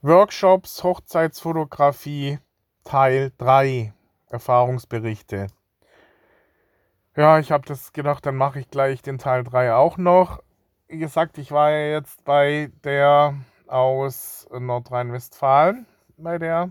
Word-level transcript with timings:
Workshops, 0.00 0.84
Hochzeitsfotografie, 0.84 2.38
Teil 2.84 3.32
3, 3.36 3.92
Erfahrungsberichte. 4.28 5.48
Ja, 7.16 7.40
ich 7.40 7.50
habe 7.50 7.66
das 7.66 7.92
gedacht, 7.92 8.24
dann 8.24 8.36
mache 8.36 8.60
ich 8.60 8.70
gleich 8.70 9.02
den 9.02 9.18
Teil 9.18 9.42
3 9.42 9.74
auch 9.74 9.96
noch. 9.96 10.40
Wie 10.86 10.98
gesagt, 10.98 11.36
ich 11.36 11.50
war 11.50 11.72
ja 11.72 11.90
jetzt 11.90 12.24
bei 12.24 12.70
der 12.84 13.34
aus 13.66 14.46
Nordrhein-Westfalen, 14.52 15.84
bei 16.16 16.38
der 16.38 16.70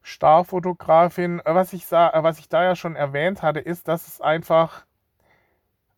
Starfotografin. 0.00 1.42
Was 1.44 1.74
ich, 1.74 1.92
was 1.92 2.38
ich 2.38 2.48
da 2.48 2.64
ja 2.64 2.76
schon 2.76 2.96
erwähnt 2.96 3.42
hatte, 3.42 3.60
ist, 3.60 3.88
dass 3.88 4.08
es 4.08 4.22
einfach 4.22 4.86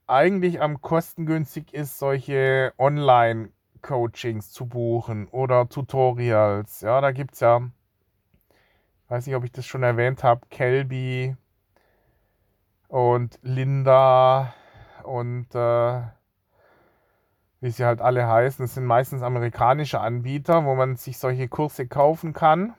eigentlich 0.09 0.61
am 0.61 0.83
kostengünstig 0.83 1.73
ist, 1.73 2.01
solche 2.01 2.75
Online- 2.77 3.53
Coachings 3.83 4.51
zu 4.53 4.67
buchen 4.67 5.29
oder 5.29 5.69
Tutorials. 5.69 6.81
Ja, 6.81 7.01
da 7.01 7.13
gibt 7.13 7.35
es 7.35 7.41
ja, 7.41 7.63
weiß 9.09 9.27
nicht, 9.27 9.37
ob 9.37 9.45
ich 9.45 9.53
das 9.53 9.67
schon 9.67 9.83
erwähnt 9.83 10.25
habe, 10.25 10.47
Kelby 10.51 11.37
und 12.89 13.39
Linda 13.43 14.55
und 15.03 15.55
äh, 15.55 16.03
wie 17.61 17.71
sie 17.71 17.85
halt 17.85 18.01
alle 18.01 18.27
heißen. 18.27 18.65
Das 18.65 18.75
sind 18.75 18.85
meistens 18.85 19.23
amerikanische 19.23 20.01
Anbieter, 20.01 20.65
wo 20.65 20.75
man 20.75 20.97
sich 20.97 21.19
solche 21.19 21.49
Kurse 21.49 21.87
kaufen 21.87 22.33
kann 22.33 22.75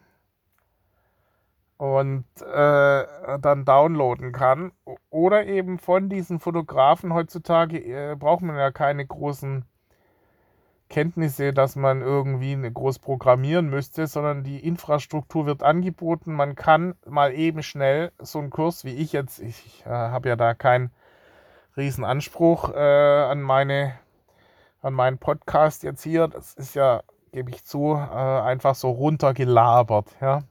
und 1.77 2.25
äh, 2.41 3.39
dann 3.39 3.65
downloaden 3.65 4.31
kann. 4.31 4.71
Oder 5.09 5.45
eben 5.45 5.79
von 5.79 6.09
diesen 6.09 6.39
Fotografen 6.39 7.13
heutzutage 7.13 7.79
äh, 7.79 8.15
braucht 8.15 8.41
man 8.41 8.55
ja 8.55 8.71
keine 8.71 9.05
großen 9.05 9.65
Kenntnisse, 10.89 11.53
dass 11.53 11.75
man 11.75 12.01
irgendwie 12.01 12.55
groß 12.55 12.99
programmieren 12.99 13.69
müsste, 13.69 14.07
sondern 14.07 14.43
die 14.43 14.59
Infrastruktur 14.65 15.45
wird 15.45 15.63
angeboten. 15.63 16.33
Man 16.33 16.55
kann 16.55 16.95
mal 17.05 17.33
eben 17.33 17.63
schnell 17.63 18.11
so 18.19 18.39
einen 18.39 18.49
Kurs 18.49 18.85
wie 18.85 18.95
ich 18.95 19.11
jetzt, 19.13 19.39
ich 19.39 19.83
äh, 19.85 19.89
habe 19.89 20.29
ja 20.29 20.35
da 20.35 20.53
keinen 20.53 20.91
riesen 21.75 22.03
Anspruch 22.03 22.73
äh, 22.73 22.77
an 22.77 23.41
meine 23.41 23.93
an 24.81 24.93
meinen 24.93 25.17
Podcast 25.17 25.83
jetzt 25.83 26.03
hier. 26.03 26.27
Das 26.27 26.53
ist 26.53 26.75
ja, 26.75 27.03
gebe 27.31 27.51
ich 27.51 27.63
zu, 27.65 27.93
äh, 27.93 28.41
einfach 28.41 28.75
so 28.75 28.89
runtergelabert, 28.89 30.15
ja. 30.21 30.43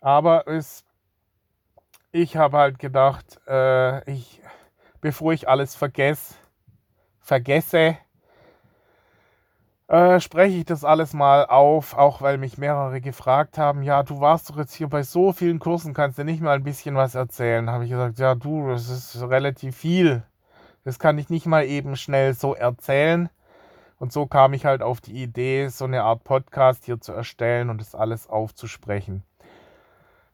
Aber 0.00 0.46
es, 0.46 0.84
ich 2.12 2.36
habe 2.36 2.58
halt 2.58 2.78
gedacht, 2.78 3.40
äh, 3.46 4.10
ich, 4.10 4.42
bevor 5.00 5.32
ich 5.32 5.48
alles 5.48 5.74
vergesse, 5.74 6.34
vergesse, 7.20 7.96
äh, 9.88 10.20
spreche 10.20 10.58
ich 10.58 10.64
das 10.64 10.84
alles 10.84 11.12
mal 11.12 11.46
auf, 11.46 11.94
auch 11.94 12.20
weil 12.20 12.38
mich 12.38 12.58
mehrere 12.58 13.00
gefragt 13.00 13.56
haben, 13.58 13.82
ja, 13.82 14.02
du 14.02 14.20
warst 14.20 14.50
doch 14.50 14.56
jetzt 14.56 14.74
hier 14.74 14.88
bei 14.88 15.02
so 15.02 15.32
vielen 15.32 15.58
Kursen, 15.58 15.94
kannst 15.94 16.18
du 16.18 16.24
nicht 16.24 16.40
mal 16.40 16.56
ein 16.56 16.64
bisschen 16.64 16.96
was 16.96 17.14
erzählen? 17.14 17.70
Habe 17.70 17.84
ich 17.84 17.90
gesagt, 17.90 18.18
ja, 18.18 18.34
du, 18.34 18.68
das 18.68 18.88
ist 18.88 19.20
relativ 19.22 19.76
viel. 19.76 20.24
Das 20.84 20.98
kann 20.98 21.18
ich 21.18 21.30
nicht 21.30 21.46
mal 21.46 21.64
eben 21.64 21.96
schnell 21.96 22.34
so 22.34 22.54
erzählen. 22.54 23.28
Und 23.98 24.12
so 24.12 24.26
kam 24.26 24.52
ich 24.52 24.66
halt 24.66 24.82
auf 24.82 25.00
die 25.00 25.22
Idee, 25.22 25.68
so 25.68 25.84
eine 25.84 26.02
Art 26.02 26.24
Podcast 26.24 26.84
hier 26.84 27.00
zu 27.00 27.12
erstellen 27.12 27.70
und 27.70 27.80
das 27.80 27.94
alles 27.94 28.28
aufzusprechen. 28.28 29.22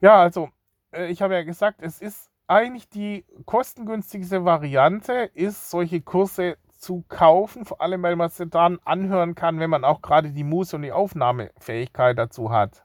Ja, 0.01 0.21
also, 0.21 0.49
äh, 0.93 1.07
ich 1.07 1.23
habe 1.23 1.35
ja 1.35 1.43
gesagt, 1.43 1.81
es 1.81 2.01
ist 2.01 2.31
eigentlich 2.49 2.89
die 2.89 3.25
kostengünstigste 3.47 4.45
Variante, 4.45 5.31
ist 5.35 5.71
solche 5.71 6.01
Kurse 6.01 6.57
zu 6.83 7.05
kaufen, 7.09 7.65
vor 7.65 7.81
allem 7.81 8.03
weil 8.03 8.17
man 8.17 8.29
sie 8.29 8.47
dann 8.47 8.81
anhören 8.85 9.37
kann, 9.37 9.61
wenn 9.61 9.71
man 9.71 9.85
auch 9.85 10.03
gerade 10.03 10.33
die 10.33 10.45
Muße 10.45 10.77
und 10.77 10.83
die 10.83 10.93
Aufnahmefähigkeit 10.93 12.19
dazu 12.19 12.51
hat. 12.51 12.85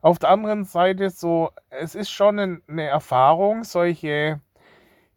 Auf 0.00 0.18
der 0.18 0.30
anderen 0.30 0.64
Seite 0.64 1.10
so, 1.10 1.50
es 1.68 1.94
ist 1.94 2.10
schon 2.10 2.38
eine 2.38 2.82
Erfahrung, 2.82 3.64
solche, 3.64 4.40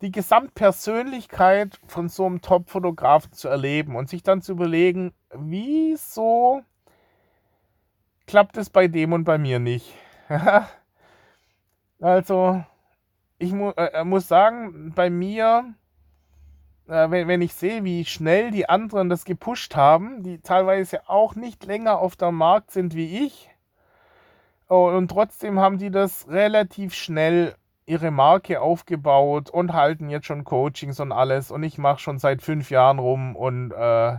die 0.02 0.12
Gesamtpersönlichkeit 0.12 1.80
von 1.88 2.10
so 2.10 2.26
einem 2.26 2.42
Top-Fotografen 2.42 3.32
zu 3.32 3.48
erleben 3.48 3.96
und 3.96 4.10
sich 4.10 4.22
dann 4.22 4.42
zu 4.42 4.52
überlegen, 4.52 5.14
wieso 5.34 6.62
klappt 8.28 8.58
es 8.58 8.70
bei 8.70 8.90
dem 8.90 9.14
und 9.14 9.24
bei 9.24 9.38
mir 9.38 9.60
nicht. 9.60 9.94
also, 12.02 12.64
ich 13.40 13.54
mu 13.54 13.72
äh, 13.72 14.04
muss 14.04 14.28
sagen, 14.28 14.92
bei 14.94 15.10
mir 15.10 15.64
äh, 15.64 15.87
wenn, 16.88 17.28
wenn 17.28 17.42
ich 17.42 17.54
sehe, 17.54 17.84
wie 17.84 18.06
schnell 18.06 18.52
die 18.52 18.70
anderen 18.70 19.10
das 19.10 19.26
gepusht 19.26 19.76
haben, 19.76 20.24
die 20.24 20.40
teilweise 20.40 21.10
auch 21.10 21.36
nicht 21.36 21.66
länger 21.66 22.00
auf 22.00 22.16
dem 22.16 22.36
Markt 22.36 22.72
sind 22.72 22.96
wie 22.96 23.26
ich, 23.26 23.50
oh, 24.70 24.90
und 24.90 25.10
trotzdem 25.10 25.60
haben 25.60 25.78
die 25.78 25.92
das 25.92 26.28
relativ 26.30 26.94
schnell 26.94 27.56
ihre 27.86 28.12
Marke 28.12 28.62
aufgebaut 28.62 29.50
und 29.50 29.74
halten 29.74 30.10
jetzt 30.10 30.26
schon 30.26 30.44
Coachings 30.44 31.00
und 31.00 31.12
alles. 31.12 31.52
Und 31.52 31.64
ich 31.64 31.78
mache 31.78 32.00
schon 32.00 32.20
seit 32.20 32.42
fünf 32.42 32.70
Jahren 32.70 33.00
rum 33.00 33.36
und, 33.36 33.72
äh, 33.72 34.18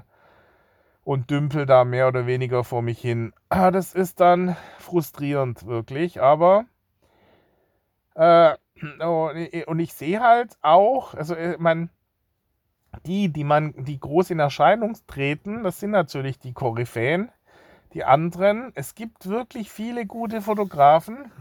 und 1.05 1.31
dümpel 1.31 1.67
da 1.67 1.85
mehr 1.85 2.09
oder 2.09 2.27
weniger 2.27 2.65
vor 2.65 2.83
mich 2.83 2.99
hin. 2.99 3.33
Ah, 3.51 3.71
das 3.71 3.95
ist 3.95 4.21
dann 4.21 4.57
frustrierend, 4.79 5.67
wirklich. 5.67 6.23
Aber 6.23 6.65
äh, 8.15 8.55
oh, 9.01 9.31
und 9.67 9.79
ich 9.81 9.93
sehe 9.93 10.21
halt 10.21 10.57
auch, 10.63 11.15
also 11.15 11.35
äh, 11.35 11.57
man 11.59 11.91
die, 13.07 13.33
die 13.33 13.45
man, 13.45 13.75
die 13.77 13.99
groß 13.99 14.31
in 14.31 14.39
Erscheinung 14.39 14.97
treten, 15.07 15.63
das 15.63 15.81
sind 15.81 15.91
natürlich 15.91 16.39
die 16.39 16.53
Koryphäen. 16.53 17.31
Die 17.95 18.05
anderen, 18.05 18.73
es 18.75 18.95
gibt 18.95 19.29
wirklich 19.29 19.71
viele 19.71 20.07
gute 20.07 20.43
Fotografen. 20.43 21.33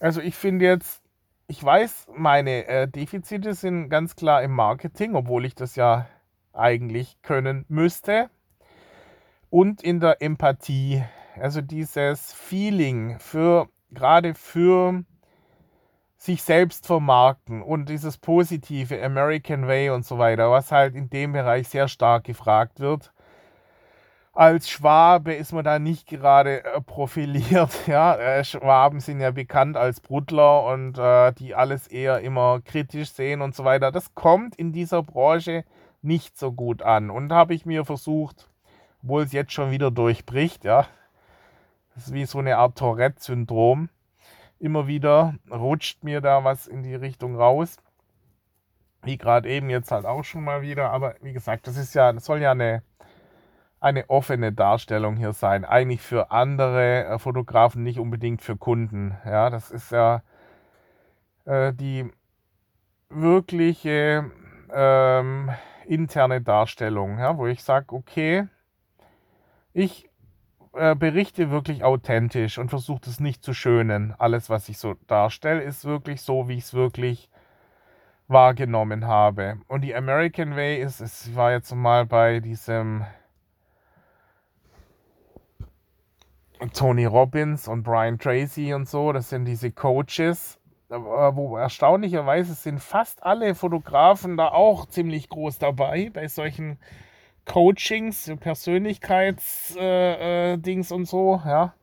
Also 0.00 0.20
ich 0.20 0.34
finde 0.34 0.64
jetzt, 0.64 1.02
ich 1.46 1.62
weiß, 1.62 2.08
meine 2.14 2.66
äh, 2.66 2.88
Defizite 2.88 3.54
sind 3.54 3.90
ganz 3.90 4.16
klar 4.16 4.42
im 4.42 4.52
Marketing, 4.52 5.14
obwohl 5.14 5.44
ich 5.44 5.54
das 5.54 5.76
ja 5.76 6.06
eigentlich 6.52 7.20
können 7.22 7.64
müsste. 7.68 8.30
Und 9.50 9.82
in 9.82 10.00
der 10.00 10.22
Empathie, 10.22 11.04
also 11.38 11.60
dieses 11.60 12.32
Feeling 12.32 13.18
für, 13.18 13.68
gerade 13.90 14.34
für 14.34 15.04
sich 16.24 16.42
selbst 16.42 16.86
vermarkten 16.86 17.60
und 17.60 17.90
dieses 17.90 18.16
positive 18.16 19.02
American 19.04 19.68
Way 19.68 19.90
und 19.90 20.06
so 20.06 20.16
weiter, 20.16 20.50
was 20.50 20.72
halt 20.72 20.94
in 20.94 21.10
dem 21.10 21.32
Bereich 21.32 21.68
sehr 21.68 21.86
stark 21.86 22.24
gefragt 22.24 22.80
wird. 22.80 23.12
Als 24.32 24.70
Schwabe 24.70 25.34
ist 25.34 25.52
man 25.52 25.64
da 25.64 25.78
nicht 25.78 26.08
gerade 26.08 26.64
äh, 26.64 26.80
profiliert. 26.80 27.70
Ja? 27.86 28.16
Äh, 28.16 28.42
Schwaben 28.42 29.00
sind 29.00 29.20
ja 29.20 29.32
bekannt 29.32 29.76
als 29.76 30.00
Bruttler 30.00 30.64
und 30.64 30.96
äh, 30.96 31.32
die 31.34 31.54
alles 31.54 31.88
eher 31.88 32.20
immer 32.20 32.62
kritisch 32.62 33.10
sehen 33.10 33.42
und 33.42 33.54
so 33.54 33.64
weiter. 33.66 33.92
Das 33.92 34.14
kommt 34.14 34.56
in 34.56 34.72
dieser 34.72 35.02
Branche 35.02 35.64
nicht 36.00 36.38
so 36.38 36.52
gut 36.52 36.80
an. 36.80 37.10
Und 37.10 37.32
habe 37.32 37.52
ich 37.52 37.66
mir 37.66 37.84
versucht, 37.84 38.48
obwohl 39.02 39.24
es 39.24 39.32
jetzt 39.32 39.52
schon 39.52 39.70
wieder 39.70 39.90
durchbricht, 39.90 40.64
ja, 40.64 40.86
das 41.94 42.06
ist 42.06 42.14
wie 42.14 42.24
so 42.24 42.38
eine 42.38 42.56
Art 42.56 42.78
Tourette-Syndrom, 42.78 43.90
immer 44.64 44.86
wieder 44.86 45.34
rutscht 45.50 46.02
mir 46.04 46.22
da 46.22 46.42
was 46.42 46.66
in 46.66 46.82
die 46.82 46.94
Richtung 46.94 47.36
raus. 47.36 47.76
Wie 49.02 49.18
gerade 49.18 49.50
eben 49.50 49.68
jetzt 49.68 49.92
halt 49.92 50.06
auch 50.06 50.24
schon 50.24 50.42
mal 50.42 50.62
wieder. 50.62 50.90
Aber 50.90 51.16
wie 51.20 51.34
gesagt, 51.34 51.66
das 51.66 51.76
ist 51.76 51.94
ja, 51.94 52.10
das 52.10 52.24
soll 52.24 52.40
ja 52.40 52.52
eine, 52.52 52.82
eine 53.78 54.08
offene 54.08 54.52
Darstellung 54.52 55.16
hier 55.16 55.34
sein. 55.34 55.66
Eigentlich 55.66 56.00
für 56.00 56.30
andere 56.30 57.04
äh, 57.04 57.18
Fotografen, 57.18 57.82
nicht 57.82 57.98
unbedingt 57.98 58.40
für 58.40 58.56
Kunden. 58.56 59.14
Ja, 59.26 59.50
das 59.50 59.70
ist 59.70 59.92
ja 59.92 60.22
äh, 61.44 61.74
die 61.74 62.10
wirkliche 63.10 64.30
ähm, 64.72 65.50
interne 65.86 66.40
Darstellung, 66.40 67.18
ja, 67.18 67.36
wo 67.36 67.46
ich 67.46 67.62
sage, 67.62 67.94
okay, 67.94 68.48
ich 69.74 70.08
äh, 70.76 70.94
berichte 70.94 71.50
wirklich 71.50 71.84
authentisch 71.84 72.58
und 72.58 72.68
versuche 72.68 73.02
das 73.04 73.20
nicht 73.20 73.42
zu 73.42 73.54
schönen. 73.54 74.14
Alles, 74.18 74.50
was 74.50 74.68
ich 74.68 74.78
so 74.78 74.94
darstelle, 75.06 75.62
ist 75.62 75.84
wirklich 75.84 76.22
so, 76.22 76.48
wie 76.48 76.54
ich 76.54 76.64
es 76.64 76.74
wirklich 76.74 77.30
wahrgenommen 78.28 79.06
habe. 79.06 79.58
Und 79.68 79.82
die 79.82 79.94
American 79.94 80.56
Way 80.56 80.82
ist, 80.82 81.00
es 81.00 81.34
war 81.34 81.52
jetzt 81.52 81.74
mal 81.74 82.06
bei 82.06 82.40
diesem 82.40 83.04
Tony 86.72 87.04
Robbins 87.04 87.68
und 87.68 87.82
Brian 87.82 88.18
Tracy 88.18 88.72
und 88.74 88.88
so, 88.88 89.12
das 89.12 89.28
sind 89.28 89.44
diese 89.44 89.70
Coaches, 89.70 90.58
äh, 90.88 90.94
wo 90.96 91.56
erstaunlicherweise 91.56 92.54
sind 92.54 92.80
fast 92.80 93.22
alle 93.22 93.54
Fotografen 93.54 94.36
da 94.36 94.48
auch 94.48 94.86
ziemlich 94.86 95.28
groß 95.28 95.58
dabei 95.58 96.10
bei 96.12 96.28
solchen 96.28 96.78
Coachings, 97.46 98.32
Persönlichkeitsdings 98.40 99.76
äh, 99.76 100.94
äh, 100.94 100.94
und 100.94 101.06
so, 101.06 101.40
ja. 101.44 101.74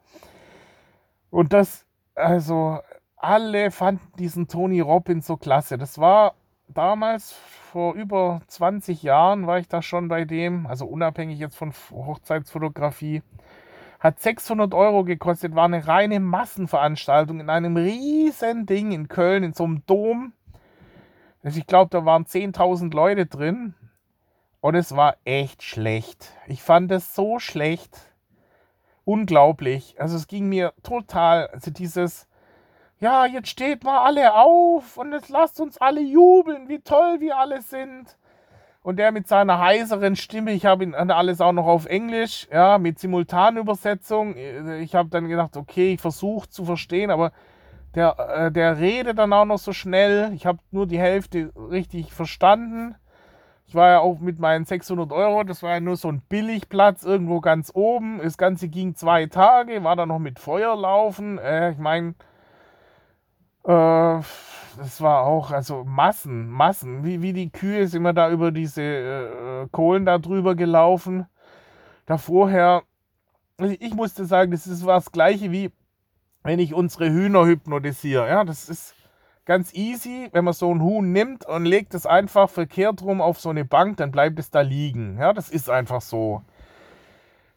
Und 1.29 1.53
das, 1.53 1.85
also, 2.15 2.79
alle 3.15 3.71
fanden 3.71 4.11
diesen 4.17 4.47
Tony 4.47 4.79
Robbins 4.81 5.27
so 5.27 5.37
klasse. 5.37 5.77
Das 5.77 5.99
war 5.99 6.33
damals, 6.67 7.33
vor 7.71 7.93
über 7.93 8.41
20 8.47 9.01
Jahren, 9.01 9.47
war 9.47 9.57
ich 9.59 9.67
da 9.67 9.81
schon 9.81 10.09
bei 10.09 10.25
dem, 10.25 10.67
also 10.67 10.85
unabhängig 10.85 11.39
jetzt 11.39 11.55
von 11.55 11.73
Hochzeitsfotografie. 11.91 13.21
Hat 13.99 14.19
600 14.19 14.73
Euro 14.73 15.03
gekostet, 15.03 15.55
war 15.55 15.65
eine 15.65 15.87
reine 15.87 16.19
Massenveranstaltung 16.19 17.39
in 17.39 17.49
einem 17.49 17.77
riesen 17.77 18.65
Ding 18.65 18.91
in 18.91 19.07
Köln, 19.07 19.43
in 19.43 19.53
so 19.53 19.63
einem 19.63 19.85
Dom. 19.85 20.33
Also 21.43 21.59
ich 21.59 21.67
glaube, 21.67 21.89
da 21.91 22.03
waren 22.03 22.25
10.000 22.25 22.93
Leute 22.93 23.25
drin. 23.25 23.75
Und 24.61 24.75
es 24.75 24.95
war 24.95 25.17
echt 25.25 25.63
schlecht. 25.63 26.31
Ich 26.47 26.61
fand 26.61 26.91
es 26.91 27.15
so 27.15 27.39
schlecht. 27.39 27.97
Unglaublich. 29.03 29.95
Also 29.99 30.15
es 30.15 30.27
ging 30.27 30.47
mir 30.47 30.73
total, 30.83 31.47
also 31.47 31.71
dieses, 31.71 32.27
ja, 32.99 33.25
jetzt 33.25 33.49
steht 33.49 33.83
mal 33.83 34.05
alle 34.05 34.35
auf 34.35 34.97
und 34.97 35.11
jetzt 35.11 35.29
lasst 35.29 35.59
uns 35.59 35.79
alle 35.79 36.01
jubeln, 36.01 36.69
wie 36.69 36.79
toll 36.79 37.19
wir 37.19 37.37
alle 37.37 37.63
sind. 37.63 38.15
Und 38.83 38.97
der 38.97 39.11
mit 39.11 39.27
seiner 39.27 39.59
heiseren 39.59 40.15
Stimme, 40.15 40.51
ich 40.51 40.65
habe 40.65 40.83
ihn 40.83 40.93
alles 40.93 41.41
auch 41.41 41.51
noch 41.51 41.65
auf 41.65 41.87
Englisch, 41.87 42.47
ja, 42.51 42.77
mit 42.77 42.99
Simultanübersetzung. 42.99 44.35
Ich 44.79 44.95
habe 44.95 45.09
dann 45.09 45.27
gedacht, 45.27 45.57
okay, 45.57 45.93
ich 45.93 46.01
versuche 46.01 46.49
zu 46.49 46.65
verstehen, 46.65 47.09
aber 47.11 47.31
der, 47.95 48.17
äh, 48.17 48.51
der 48.51 48.79
redet 48.79 49.17
dann 49.17 49.33
auch 49.33 49.45
noch 49.45 49.59
so 49.59 49.73
schnell. 49.73 50.31
Ich 50.33 50.45
habe 50.45 50.59
nur 50.71 50.87
die 50.87 50.99
Hälfte 50.99 51.51
richtig 51.55 52.13
verstanden. 52.13 52.95
Ich 53.71 53.75
war 53.75 53.87
ja 53.87 53.99
auch 54.01 54.19
mit 54.19 54.37
meinen 54.37 54.65
600 54.65 55.13
Euro, 55.13 55.45
das 55.45 55.63
war 55.63 55.75
ja 55.75 55.79
nur 55.79 55.95
so 55.95 56.09
ein 56.09 56.21
Billigplatz 56.27 57.05
irgendwo 57.05 57.39
ganz 57.39 57.71
oben. 57.73 58.19
Das 58.21 58.37
Ganze 58.37 58.67
ging 58.67 58.95
zwei 58.95 59.27
Tage, 59.27 59.81
war 59.85 59.95
dann 59.95 60.09
noch 60.09 60.19
mit 60.19 60.39
Feuerlaufen. 60.39 61.37
Äh, 61.37 61.71
ich 61.71 61.77
meine, 61.77 62.09
äh, 63.63 64.19
das 64.77 64.99
war 64.99 65.23
auch, 65.23 65.51
also 65.51 65.85
Massen, 65.85 66.49
Massen. 66.49 67.05
Wie, 67.05 67.21
wie 67.21 67.31
die 67.31 67.49
Kühe 67.49 67.87
sind 67.87 68.01
wir 68.01 68.11
da 68.11 68.29
über 68.29 68.51
diese 68.51 68.81
äh, 68.81 69.67
Kohlen 69.71 70.05
da 70.05 70.17
drüber 70.17 70.55
gelaufen. 70.55 71.25
Da 72.07 72.17
vorher, 72.17 72.83
ich 73.57 73.93
musste 73.93 74.25
sagen, 74.25 74.51
das 74.51 74.67
ist 74.67 74.85
was 74.85 75.13
Gleiche 75.13 75.53
wie 75.53 75.71
wenn 76.43 76.59
ich 76.59 76.73
unsere 76.73 77.09
Hühner 77.09 77.45
hypnotisiere. 77.45 78.27
Ja, 78.27 78.43
das 78.43 78.67
ist 78.67 78.95
ganz 79.45 79.73
easy. 79.73 80.29
Wenn 80.31 80.45
man 80.45 80.53
so 80.53 80.73
ein 80.73 80.81
Huhn 80.81 81.11
nimmt 81.11 81.45
und 81.45 81.65
legt 81.65 81.93
es 81.93 82.05
einfach 82.05 82.49
verkehrt 82.49 83.01
rum 83.01 83.21
auf 83.21 83.39
so 83.39 83.49
eine 83.49 83.65
Bank, 83.65 83.97
dann 83.97 84.11
bleibt 84.11 84.39
es 84.39 84.49
da 84.49 84.61
liegen. 84.61 85.17
Ja, 85.19 85.33
das 85.33 85.49
ist 85.49 85.69
einfach 85.69 86.01
so. 86.01 86.41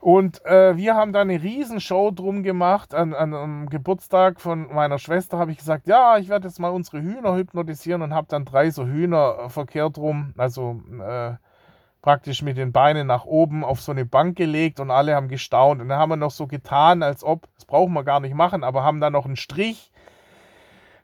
Und 0.05 0.45
äh, 0.45 0.77
wir 0.77 0.97
haben 0.97 1.15
da 1.15 1.23
eine 1.23 1.43
Riesenshow 1.43 2.11
drum 2.11 2.43
gemacht. 2.43 2.95
An, 2.95 3.15
an, 3.15 3.33
am 3.33 3.71
Geburtstag 3.71 4.39
von 4.39 4.73
meiner 4.75 4.99
Schwester 4.99 5.39
habe 5.39 5.51
ich 5.51 5.57
gesagt, 5.57 5.87
ja, 5.87 6.19
ich 6.19 6.29
werde 6.29 6.47
jetzt 6.47 6.61
mal 6.61 6.69
unsere 6.69 7.01
Hühner 7.01 7.35
hypnotisieren 7.35 8.03
und 8.03 8.13
habe 8.13 8.27
dann 8.29 8.45
drei 8.45 8.69
so 8.69 8.85
Hühner 8.85 9.49
verkehrt 9.49 9.97
rum, 9.97 10.35
also 10.37 10.83
äh, 11.01 11.37
praktisch 12.03 12.43
mit 12.43 12.59
den 12.59 12.71
Beinen 12.71 13.07
nach 13.07 13.25
oben 13.25 13.65
auf 13.65 13.81
so 13.81 13.93
eine 13.93 14.05
Bank 14.05 14.37
gelegt 14.37 14.79
und 14.79 14.91
alle 14.91 15.15
haben 15.15 15.29
gestaunt. 15.29 15.81
Und 15.81 15.89
dann 15.89 15.99
haben 15.99 16.11
wir 16.11 16.17
noch 16.17 16.33
so 16.33 16.47
getan, 16.47 17.03
als 17.03 17.25
ob, 17.25 17.49
das 17.55 17.65
brauchen 17.65 17.95
wir 17.95 18.05
gar 18.05 18.21
nicht 18.21 18.35
machen, 18.35 18.63
aber 18.63 18.85
haben 18.85 19.01
dann 19.01 19.15
noch 19.15 19.25
einen 19.25 19.37
Strich 19.37 19.91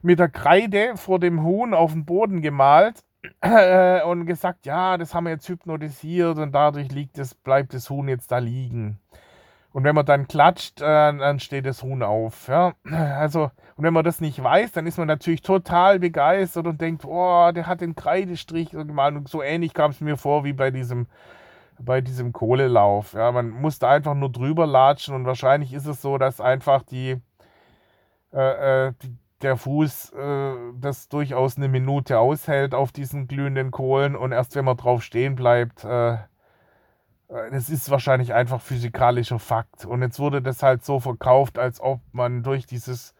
mit 0.03 0.19
der 0.19 0.29
Kreide 0.29 0.97
vor 0.97 1.19
dem 1.19 1.43
Huhn 1.43 1.75
auf 1.75 1.93
den 1.93 2.05
Boden 2.05 2.41
gemalt 2.43 3.05
äh, 3.41 4.03
und 4.03 4.27
gesagt, 4.27 4.67
ja, 4.67 4.97
das 4.97 5.15
haben 5.15 5.25
wir 5.25 5.33
jetzt 5.33 5.49
hypnotisiert 5.49 6.39
und 6.39 6.53
dadurch 6.53 6.91
liegt 6.91 7.19
es, 7.19 7.35
bleibt 7.35 7.75
das 7.75 7.91
Huhn 7.91 8.09
jetzt 8.09 8.33
da 8.33 8.39
liegen. 8.39 8.99
Und 9.73 9.85
wenn 9.85 9.95
man 9.95 10.05
dann 10.05 10.27
klatscht, 10.27 10.81
äh, 10.81 10.85
dann 10.85 11.39
steht 11.39 11.65
das 11.65 11.83
Huhn 11.83 12.03
auf. 12.03 12.49
Ja? 12.49 12.73
Also, 12.91 13.51
und 13.77 13.85
wenn 13.85 13.95
man 13.95 14.05
das 14.05 14.21
nicht 14.21 14.43
weiß, 14.43 14.73
dann 14.73 14.87
ist 14.87 14.99
man 14.99 15.07
natürlich 15.07 15.43
total 15.43 16.01
begeistert 16.01 16.67
und 16.67 16.81
denkt, 16.81 17.05
oh, 17.05 17.51
der 17.53 17.67
hat 17.67 17.81
den 17.81 17.95
Kreidestrich 17.95 18.71
gemalt. 18.71 19.15
Und 19.15 19.29
so 19.29 19.43
ähnlich 19.43 19.73
kam 19.73 19.93
es 19.93 20.01
mir 20.01 20.17
vor 20.17 20.45
wie 20.45 20.53
bei 20.53 20.71
diesem, 20.73 21.07
bei 21.79 22.01
diesem 22.01 22.33
Kohlelauf. 22.33 23.13
Ja? 23.13 23.31
Man 23.31 23.51
musste 23.51 23.87
einfach 23.87 24.15
nur 24.15 24.33
drüber 24.33 24.67
latschen 24.67 25.15
und 25.15 25.25
wahrscheinlich 25.25 25.73
ist 25.73 25.87
es 25.87 26.03
so, 26.03 26.19
dass 26.19 26.41
einfach 26.41 26.83
die, 26.83 27.21
äh, 28.33 28.89
äh 28.89 28.93
die 29.03 29.17
der 29.43 29.57
Fuß 29.57 30.13
äh, 30.13 30.55
das 30.81 31.09
durchaus 31.09 31.57
eine 31.57 31.69
Minute 31.69 32.19
aushält 32.19 32.75
auf 32.75 32.93
diesen 32.93 33.29
glühenden 33.29 33.71
Kohlen 33.71 34.17
und 34.17 34.33
erst 34.33 34.55
wenn 34.57 34.65
man 34.65 34.77
drauf 34.77 35.03
stehen 35.03 35.35
bleibt, 35.35 35.85
äh, 35.85 36.15
äh, 37.31 37.51
das 37.51 37.71
ist 37.71 37.91
wahrscheinlich 37.91 38.35
einfach 38.35 38.61
physikalischer 38.61 39.39
Fakt. 39.39 39.85
Und 39.85 40.03
jetzt 40.03 40.19
wurde 40.19 40.43
das 40.43 40.63
halt 40.63 40.85
so 40.85 41.01
verkauft, 41.01 41.59
als 41.59 41.81
ob 41.81 42.01
man 42.13 42.43
durch 42.43 42.67
dieses 42.67 43.15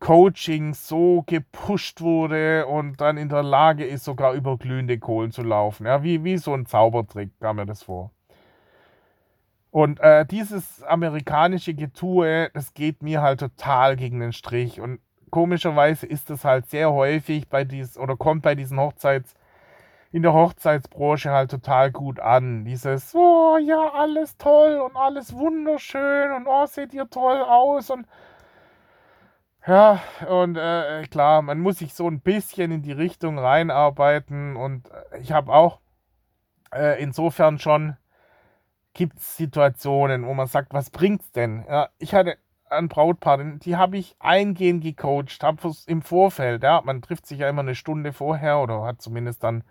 Coaching 0.00 0.74
so 0.74 1.24
gepusht 1.26 2.00
wurde 2.00 2.66
und 2.66 3.00
dann 3.00 3.16
in 3.16 3.28
der 3.28 3.42
Lage 3.42 3.84
ist, 3.84 4.04
sogar 4.04 4.32
über 4.34 4.56
glühende 4.56 4.98
Kohlen 4.98 5.32
zu 5.32 5.42
laufen. 5.42 5.86
Ja, 5.86 6.02
wie, 6.02 6.22
wie 6.24 6.38
so 6.38 6.54
ein 6.54 6.66
Zaubertrick 6.66 7.30
kam 7.40 7.56
mir 7.56 7.66
das 7.66 7.82
vor. 7.82 8.12
Und 9.70 10.00
äh, 10.00 10.24
dieses 10.24 10.82
amerikanische 10.84 11.74
Getue, 11.74 12.50
das 12.54 12.74
geht 12.74 13.02
mir 13.02 13.22
halt 13.22 13.40
total 13.40 13.96
gegen 13.96 14.20
den 14.20 14.32
Strich. 14.32 14.80
Und 14.80 15.00
komischerweise 15.28 16.06
ist 16.06 16.30
es 16.30 16.44
halt 16.44 16.68
sehr 16.70 16.92
häufig 16.92 17.48
bei 17.48 17.64
dies 17.64 17.98
oder 17.98 18.16
kommt 18.16 18.42
bei 18.42 18.54
diesen 18.54 18.78
Hochzeits 18.80 19.34
in 20.10 20.22
der 20.22 20.32
Hochzeitsbranche 20.32 21.30
halt 21.30 21.50
total 21.50 21.90
gut 21.92 22.18
an. 22.20 22.64
Dieses, 22.64 23.14
oh 23.14 23.58
ja, 23.58 23.92
alles 23.92 24.36
toll 24.38 24.80
und 24.80 24.96
alles 24.96 25.34
wunderschön 25.34 26.32
und 26.32 26.46
oh, 26.46 26.66
seht 26.66 26.94
ihr 26.94 27.08
toll 27.10 27.42
aus 27.42 27.90
und 27.90 28.06
ja, 29.66 30.00
und 30.26 30.56
äh, 30.56 31.02
klar, 31.10 31.42
man 31.42 31.60
muss 31.60 31.78
sich 31.80 31.92
so 31.92 32.08
ein 32.08 32.20
bisschen 32.20 32.72
in 32.72 32.80
die 32.80 32.92
Richtung 32.92 33.38
reinarbeiten 33.38 34.56
und 34.56 34.90
ich 35.20 35.32
habe 35.32 35.52
auch 35.52 35.80
äh, 36.74 37.02
insofern 37.02 37.58
schon 37.58 37.96
gibt 38.94 39.18
es 39.18 39.36
Situationen, 39.36 40.26
wo 40.26 40.32
man 40.32 40.46
sagt, 40.46 40.72
was 40.72 40.90
bringt's 40.90 41.30
denn? 41.32 41.64
Ja, 41.68 41.90
ich 41.98 42.14
hatte 42.14 42.38
ein 42.70 42.88
Brautpaar, 42.88 43.38
die 43.42 43.76
habe 43.76 43.98
ich 43.98 44.16
eingehend 44.18 44.82
gecoacht, 44.82 45.42
habe 45.42 45.72
im 45.86 46.02
Vorfeld, 46.02 46.62
ja, 46.62 46.80
man 46.84 47.02
trifft 47.02 47.26
sich 47.26 47.40
ja 47.40 47.48
immer 47.48 47.62
eine 47.62 47.74
Stunde 47.74 48.12
vorher 48.12 48.58
oder 48.60 48.82
hat 48.84 49.02
zumindest 49.02 49.42
dann 49.42 49.64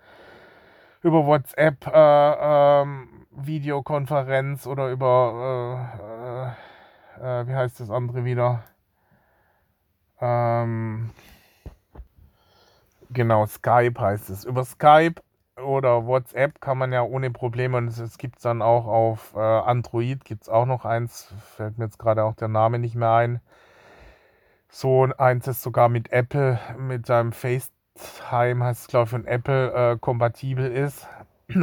über 1.02 1.26
WhatsApp 1.26 1.88
äh, 1.88 2.82
ähm, 2.82 3.26
Videokonferenz 3.32 4.68
oder 4.68 4.90
über, 4.90 6.56
äh, 7.20 7.24
äh, 7.24 7.42
äh 7.42 7.48
wie 7.48 7.56
heißt 7.56 7.80
das 7.80 7.90
andere 7.90 8.26
wieder? 8.26 8.64
Ähm, 10.20 11.12
genau, 13.12 13.46
Skype 13.46 14.00
heißt 14.00 14.30
es. 14.30 14.44
Über 14.44 14.66
Skype 14.66 15.22
oder 15.64 16.06
WhatsApp 16.06 16.62
kann 16.62 16.78
man 16.78 16.92
ja 16.94 17.02
ohne 17.04 17.32
Probleme, 17.32 17.78
und 17.78 17.88
es 17.88 18.18
gibt 18.18 18.38
es 18.38 18.44
dann 18.44 18.62
auch 18.62 18.86
auf 18.88 19.34
äh, 19.36 19.40
Android, 19.40 20.26
gibt 20.26 20.44
es 20.44 20.50
auch 20.50 20.66
noch 20.66 20.86
eins, 20.86 21.34
fällt 21.56 21.78
mir 21.78 21.86
jetzt 21.86 22.00
gerade 22.00 22.24
auch 22.24 22.36
der 22.36 22.48
Name 22.48 22.80
nicht 22.80 22.96
mehr 22.96 23.12
ein. 23.12 23.42
So 24.70 25.08
eins, 25.18 25.46
das 25.46 25.62
sogar 25.62 25.90
mit 25.90 26.12
Apple, 26.12 26.60
mit 26.78 27.06
seinem 27.06 27.32
FaceTime, 27.32 28.64
heißt 28.64 28.82
es 28.82 28.88
glaube 28.88 29.06
ich 29.06 29.10
von 29.12 29.26
Apple, 29.26 29.94
äh, 29.94 29.98
kompatibel 30.00 30.72
ist. 30.72 31.08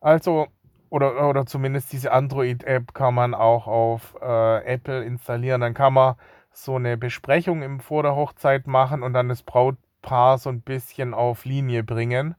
also, 0.00 0.46
oder, 0.90 1.28
oder 1.28 1.46
zumindest 1.46 1.92
diese 1.92 2.12
Android-App 2.12 2.94
kann 2.94 3.14
man 3.14 3.34
auch 3.34 3.66
auf 3.66 4.16
äh, 4.20 4.64
Apple 4.64 5.04
installieren. 5.04 5.60
Dann 5.60 5.74
kann 5.74 5.94
man 5.94 6.16
so 6.52 6.76
eine 6.76 6.96
Besprechung 6.96 7.62
im, 7.62 7.80
vor 7.80 8.02
der 8.02 8.16
Hochzeit 8.16 8.66
machen 8.66 9.02
und 9.02 9.12
dann 9.12 9.28
das 9.28 9.42
Brautpaar 9.42 10.38
so 10.38 10.50
ein 10.50 10.62
bisschen 10.62 11.14
auf 11.14 11.44
Linie 11.44 11.84
bringen. 11.84 12.34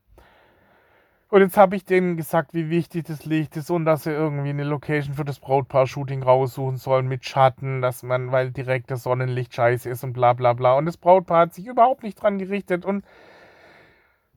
Und 1.32 1.40
jetzt 1.40 1.56
habe 1.56 1.78
ich 1.78 1.86
denen 1.86 2.18
gesagt, 2.18 2.54
wie 2.54 2.70
wichtig 2.70 3.06
das 3.06 3.24
Licht 3.24 3.56
ist 3.56 3.72
und 3.72 3.86
dass 3.86 4.04
sie 4.04 4.12
irgendwie 4.12 4.50
eine 4.50 4.66
Location 4.66 5.14
für 5.14 5.24
das 5.24 5.40
Brautpaar-Shooting 5.40 6.24
raussuchen 6.24 6.76
sollen 6.76 7.08
mit 7.08 7.24
Schatten, 7.24 7.82
dass 7.82 8.04
man, 8.04 8.34
weil 8.34 8.52
direkt 8.52 8.92
das 8.92 9.04
Sonnenlicht 9.04 9.56
scheiße 9.56 9.90
ist 9.90 10.04
und 10.04 10.12
bla 10.12 10.34
bla 10.34 10.52
bla. 10.52 10.74
Und 10.74 10.88
das 10.88 10.98
Brautpaar 10.98 11.44
hat 11.44 11.54
sich 11.54 11.68
überhaupt 11.68 12.04
nicht 12.04 12.22
dran 12.22 12.38
gerichtet 12.38 12.84
und, 12.84 13.06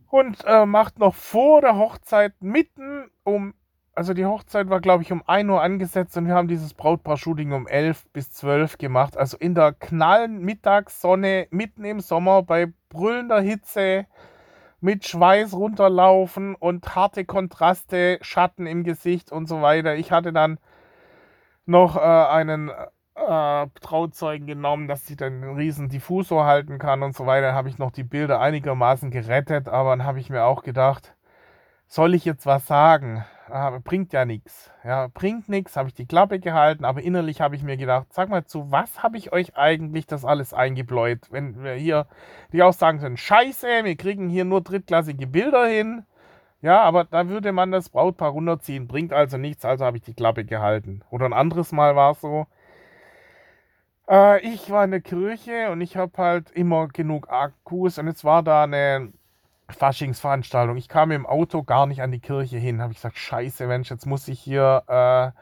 und 0.08 0.44
äh, 0.46 0.66
macht 0.66 1.00
noch 1.00 1.16
vor 1.16 1.62
der 1.62 1.76
Hochzeit 1.76 2.32
mitten 2.38 3.10
um, 3.24 3.54
also 3.96 4.14
die 4.14 4.26
Hochzeit 4.26 4.70
war 4.70 4.80
glaube 4.80 5.02
ich 5.02 5.10
um 5.10 5.24
1 5.26 5.50
Uhr 5.50 5.60
angesetzt 5.60 6.16
und 6.16 6.28
wir 6.28 6.34
haben 6.34 6.46
dieses 6.46 6.74
Brautpaar-Shooting 6.74 7.50
um 7.50 7.66
11 7.66 8.04
bis 8.12 8.30
12 8.30 8.78
gemacht. 8.78 9.16
Also 9.16 9.36
in 9.36 9.56
der 9.56 9.72
knallen 9.72 10.44
Mittagssonne, 10.44 11.48
mitten 11.50 11.84
im 11.84 11.98
Sommer 11.98 12.44
bei 12.44 12.72
brüllender 12.88 13.40
Hitze 13.40 14.06
mit 14.80 15.06
Schweiß 15.06 15.54
runterlaufen 15.54 16.54
und 16.54 16.94
harte 16.94 17.24
Kontraste, 17.24 18.18
Schatten 18.22 18.66
im 18.66 18.84
Gesicht 18.84 19.32
und 19.32 19.46
so 19.46 19.62
weiter. 19.62 19.96
Ich 19.96 20.12
hatte 20.12 20.32
dann 20.32 20.58
noch 21.66 21.96
äh, 21.96 22.00
einen 22.00 22.70
äh, 23.14 23.66
Trauzeugen 23.80 24.46
genommen, 24.46 24.88
dass 24.88 25.06
sie 25.06 25.16
dann 25.16 25.42
einen 25.42 25.56
riesen 25.56 25.88
Diffusor 25.88 26.44
halten 26.44 26.78
kann 26.78 27.02
und 27.02 27.16
so 27.16 27.26
weiter. 27.26 27.48
Dann 27.48 27.54
habe 27.54 27.68
ich 27.68 27.78
noch 27.78 27.90
die 27.90 28.04
Bilder 28.04 28.40
einigermaßen 28.40 29.10
gerettet, 29.10 29.68
aber 29.68 29.90
dann 29.90 30.04
habe 30.04 30.20
ich 30.20 30.30
mir 30.30 30.44
auch 30.44 30.62
gedacht, 30.62 31.14
soll 31.86 32.14
ich 32.14 32.24
jetzt 32.24 32.46
was 32.46 32.66
sagen? 32.66 33.24
Aber 33.50 33.80
bringt 33.80 34.12
ja 34.12 34.24
nichts. 34.24 34.70
Ja, 34.84 35.08
bringt 35.08 35.48
nichts, 35.48 35.76
habe 35.76 35.88
ich 35.88 35.94
die 35.94 36.06
Klappe 36.06 36.40
gehalten, 36.40 36.84
aber 36.84 37.02
innerlich 37.02 37.40
habe 37.40 37.56
ich 37.56 37.62
mir 37.62 37.76
gedacht, 37.76 38.06
sag 38.10 38.30
mal, 38.30 38.44
zu 38.46 38.70
was 38.70 39.02
habe 39.02 39.18
ich 39.18 39.32
euch 39.32 39.56
eigentlich 39.56 40.06
das 40.06 40.24
alles 40.24 40.54
eingebläut? 40.54 41.30
Wenn 41.30 41.62
wir 41.62 41.74
hier, 41.74 42.06
die 42.52 42.62
auch 42.62 42.72
sagen 42.72 43.00
können, 43.00 43.16
scheiße, 43.18 43.84
wir 43.84 43.96
kriegen 43.96 44.28
hier 44.30 44.44
nur 44.44 44.62
drittklassige 44.62 45.26
Bilder 45.26 45.66
hin. 45.66 46.06
Ja, 46.62 46.82
aber 46.82 47.04
da 47.04 47.28
würde 47.28 47.52
man 47.52 47.72
das 47.72 47.90
Brautpaar 47.90 48.30
runterziehen, 48.30 48.88
bringt 48.88 49.12
also 49.12 49.36
nichts, 49.36 49.64
also 49.66 49.84
habe 49.84 49.98
ich 49.98 50.02
die 50.04 50.14
Klappe 50.14 50.44
gehalten. 50.46 51.02
Oder 51.10 51.26
ein 51.26 51.34
anderes 51.34 51.72
Mal 51.72 51.96
war 51.96 52.12
es 52.12 52.22
so, 52.22 52.46
äh, 54.08 54.40
ich 54.40 54.70
war 54.70 54.84
in 54.84 54.90
der 54.90 55.00
Kirche 55.00 55.70
und 55.70 55.80
ich 55.80 55.96
habe 55.96 56.12
halt 56.18 56.50
immer 56.52 56.88
genug 56.88 57.28
Akkus 57.30 57.98
und 57.98 58.06
jetzt 58.06 58.24
war 58.24 58.42
da 58.42 58.64
eine 58.64 59.12
Faschingsveranstaltung. 59.68 60.76
Ich 60.76 60.88
kam 60.88 61.10
im 61.10 61.26
Auto 61.26 61.62
gar 61.62 61.86
nicht 61.86 62.02
an 62.02 62.12
die 62.12 62.20
Kirche 62.20 62.58
hin. 62.58 62.82
Habe 62.82 62.92
ich 62.92 62.98
gesagt, 62.98 63.18
scheiße 63.18 63.66
Mensch, 63.66 63.90
jetzt 63.90 64.06
muss 64.06 64.28
ich 64.28 64.40
hier 64.40 64.82
äh, 64.86 65.38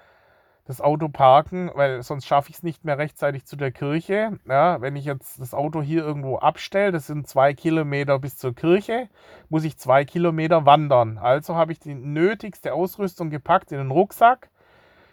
das 0.65 0.81
Auto 0.81 1.09
parken, 1.09 1.71
weil 1.75 2.03
sonst 2.03 2.27
schaffe 2.27 2.51
ich 2.51 2.57
es 2.57 2.63
nicht 2.63 2.85
mehr 2.85 2.99
rechtzeitig 2.99 3.45
zu 3.45 3.57
der 3.57 3.73
Kirche. 3.73 4.39
Ja, 4.49 4.81
wenn 4.81 4.95
ich 4.95 5.05
jetzt 5.05 5.41
das 5.41 5.55
Auto 5.55 5.83
hier 5.83 6.05
irgendwo 6.05 6.39
abstelle, 6.39 6.93
das 6.93 7.09
sind 7.09 7.27
zwei 7.27 7.53
Kilometer 7.53 8.19
bis 8.19 8.37
zur 8.37 8.55
Kirche, 8.55 9.09
muss 9.49 9.65
ich 9.65 9.77
zwei 9.77 10.05
Kilometer 10.05 10.65
wandern. 10.67 11.19
Also 11.19 11.57
habe 11.57 11.73
ich 11.73 11.81
die 11.81 11.95
nötigste 11.95 12.75
Ausrüstung 12.75 13.31
gepackt 13.31 13.73
in 13.73 13.79
den 13.79 13.91
Rucksack 13.91 14.51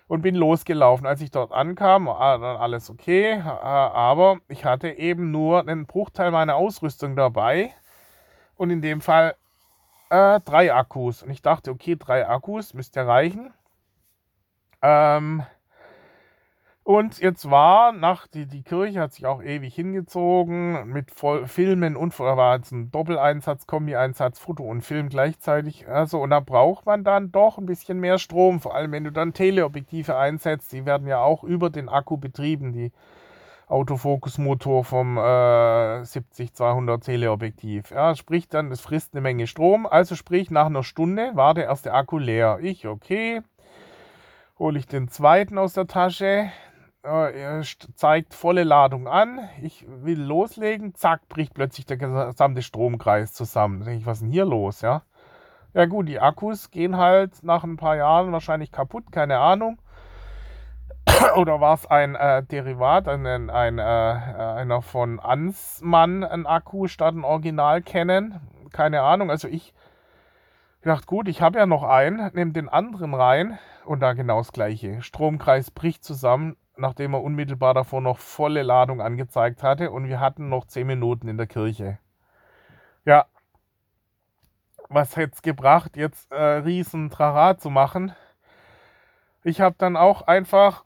und 0.08 0.22
bin 0.22 0.36
losgelaufen. 0.36 1.08
Als 1.08 1.22
ich 1.22 1.32
dort 1.32 1.52
ankam, 1.52 2.06
war 2.06 2.38
dann 2.38 2.58
alles 2.58 2.90
okay, 2.92 3.42
aber 3.42 4.38
ich 4.50 4.66
hatte 4.66 4.90
eben 4.90 5.32
nur 5.32 5.62
einen 5.62 5.88
Bruchteil 5.88 6.30
meiner 6.30 6.56
Ausrüstung 6.56 7.16
dabei 7.16 7.74
und 8.60 8.70
in 8.72 8.82
dem 8.82 9.00
Fall 9.00 9.36
äh, 10.10 10.40
drei 10.42 10.74
Akkus. 10.74 11.24
Und 11.24 11.30
ich 11.30 11.42
dachte, 11.42 11.72
okay, 11.72 11.96
drei 11.98 12.28
Akkus 12.28 12.74
müsste 12.74 13.08
reichen. 13.08 13.54
Ähm, 14.82 15.44
und 16.84 17.20
jetzt 17.20 17.50
war 17.50 17.94
nach 17.94 18.28
die, 18.28 18.48
die 18.48 18.64
Kirche 18.64 19.00
hat 19.00 19.14
sich 19.14 19.26
auch 19.26 19.42
ewig 19.42 19.74
hingezogen 19.76 20.88
mit 20.88 21.12
Voll 21.12 21.48
Filmen 21.48 21.96
und 21.96 22.18
war 22.20 22.56
jetzt 22.56 22.72
ein 22.72 22.92
Doppeleinsatz, 22.92 23.66
Kombi-Einsatz, 23.68 24.40
Foto 24.40 24.64
und 24.64 24.82
Film 24.82 25.08
gleichzeitig. 25.08 25.88
Also 25.88 26.20
und 26.22 26.32
da 26.32 26.42
braucht 26.42 26.86
man 26.86 27.04
dann 27.04 27.32
doch 27.32 27.60
ein 27.60 27.66
bisschen 27.66 28.00
mehr 28.00 28.18
Strom, 28.18 28.60
vor 28.60 28.76
allem 28.76 28.92
wenn 28.92 29.04
du 29.06 29.12
dann 29.12 29.34
Teleobjektive 29.34 30.18
einsetzt. 30.18 30.74
Die 30.74 30.86
werden 30.86 31.08
ja 31.08 31.22
auch 31.22 31.44
über 31.44 31.70
den 31.70 31.88
Akku 31.88 32.18
betrieben, 32.18 32.74
die 32.74 32.92
Autofokusmotor 33.70 34.84
vom 34.84 35.18
äh, 35.18 35.22
70-200 36.02 37.04
Teleobjektiv. 37.04 37.92
Ja, 37.92 38.16
sprich 38.16 38.48
dann, 38.50 38.72
es 38.72 38.82
frisst 38.82 39.14
eine 39.14 39.22
Menge 39.22 39.46
Strom. 39.46 39.86
Also 39.86 40.16
sprich, 40.16 40.50
nach 40.50 40.66
einer 40.66 40.84
Stunde 40.84 41.32
war 41.36 41.54
der 41.54 41.66
erste 41.66 41.94
Akku 41.94 42.18
leer. 42.18 42.58
Ich, 42.62 42.88
okay, 42.88 43.42
hole 44.58 44.80
ich 44.80 44.88
den 44.88 45.08
zweiten 45.08 45.60
aus 45.60 45.74
der 45.74 45.86
Tasche. 45.86 46.52
Äh, 47.04 47.40
er 47.40 47.64
zeigt 47.94 48.34
volle 48.34 48.64
Ladung 48.64 49.08
an. 49.08 49.48
Ich 49.62 49.86
will 49.88 50.20
loslegen. 50.20 50.96
Zack, 50.96 51.30
bricht 51.30 51.54
plötzlich 51.54 51.86
der 51.86 51.98
gesamte 51.98 52.64
Stromkreis 52.64 53.34
zusammen. 53.34 53.86
Denke 53.86 54.00
ich, 54.00 54.06
was 54.08 54.18
ist 54.18 54.24
denn 54.24 54.32
hier 54.32 54.46
los, 54.46 54.82
ja? 54.82 55.04
Ja 55.76 55.86
gut, 55.86 56.08
die 56.08 56.20
Akkus 56.20 56.72
gehen 56.72 56.98
halt 56.98 57.44
nach 57.44 57.64
ein 57.64 57.78
paar 57.78 57.96
Jahren 57.96 58.32
wahrscheinlich 58.32 58.72
kaputt, 58.72 59.12
keine 59.12 59.38
Ahnung. 59.38 59.78
oder 61.36 61.62
war 61.62 61.74
es 61.74 61.86
ein 61.86 62.16
äh, 62.16 62.44
Derivat, 62.44 63.08
ein, 63.08 63.50
ein, 63.50 63.80
äh, 63.80 63.82
einer 63.82 64.82
von 64.82 65.20
Ansmann, 65.20 66.24
ein 66.24 66.46
Akku 66.46 66.88
statt 66.88 67.16
ein 67.16 67.24
Original 67.24 67.82
kennen? 67.82 68.40
Keine 68.72 69.02
Ahnung. 69.02 69.30
Also 69.30 69.48
ich 69.48 69.74
dachte, 70.82 71.06
gut, 71.06 71.28
ich 71.28 71.42
habe 71.42 71.60
ja 71.60 71.66
noch 71.66 71.84
einen, 71.84 72.32
nehme 72.34 72.52
den 72.52 72.70
anderen 72.70 73.14
rein 73.14 73.60
und 73.86 74.02
da 74.02 74.14
genau 74.14 74.38
das 74.38 74.52
gleiche. 74.52 75.02
Stromkreis 75.02 75.72
bricht 75.72 76.04
zusammen, 76.04 76.56
nachdem 76.78 77.14
er 77.14 77.24
unmittelbar 77.24 77.74
davor 77.74 78.02
noch 78.02 78.18
volle 78.18 78.64
Ladung 78.64 79.02
angezeigt 79.02 79.64
hatte 79.64 79.92
und 79.92 80.08
wir 80.08 80.20
hatten 80.20 80.50
noch 80.50 80.66
10 80.66 80.88
Minuten 80.88 81.28
in 81.28 81.38
der 81.38 81.48
Kirche. 81.48 82.00
Ja, 83.06 83.26
was 84.90 85.16
hätte 85.16 85.34
es 85.36 85.42
gebracht, 85.42 85.98
jetzt 85.98 86.32
äh, 86.32 86.36
riesen 86.36 87.10
Trara 87.10 87.58
zu 87.58 87.70
machen? 87.70 88.14
Ich 89.44 89.62
habe 89.62 89.76
dann 89.78 89.96
auch 89.96 90.24
einfach 90.24 90.84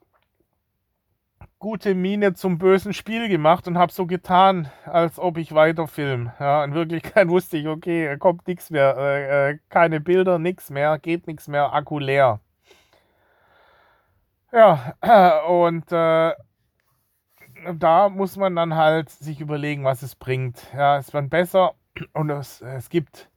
gute 1.63 1.95
Miene 1.95 2.33
zum 2.33 2.57
bösen 2.57 2.91
Spiel 2.91 3.29
gemacht 3.29 3.69
und 3.69 3.77
habe 3.77 3.89
so 3.89 4.05
getan, 4.05 4.69
als 4.83 5.17
ob 5.17 5.37
ich 5.37 5.55
weiter 5.55 5.87
film. 5.87 6.29
Ja, 6.37 6.61
in 6.65 6.73
Wirklichkeit 6.73 7.27
wusste 7.29 7.55
ich, 7.55 7.67
okay, 7.69 8.17
kommt 8.17 8.45
nichts 8.49 8.69
mehr, 8.69 8.97
äh, 8.97 9.51
äh, 9.51 9.59
keine 9.69 10.01
Bilder, 10.01 10.39
nichts 10.39 10.69
mehr, 10.69 10.99
geht 10.99 11.25
nichts 11.25 11.47
mehr, 11.47 11.71
Akku 11.71 11.99
leer. 11.99 12.41
Ja, 14.51 14.93
und 15.47 15.89
äh, 15.89 16.33
da 17.79 18.09
muss 18.09 18.35
man 18.35 18.57
dann 18.57 18.75
halt 18.75 19.09
sich 19.09 19.39
überlegen, 19.39 19.85
was 19.85 20.01
es 20.01 20.15
bringt. 20.15 20.57
Ja, 20.75 20.97
es 20.97 21.13
wird 21.13 21.29
besser 21.29 21.75
und 22.13 22.29
es, 22.29 22.59
es 22.59 22.89
gibt 22.89 23.29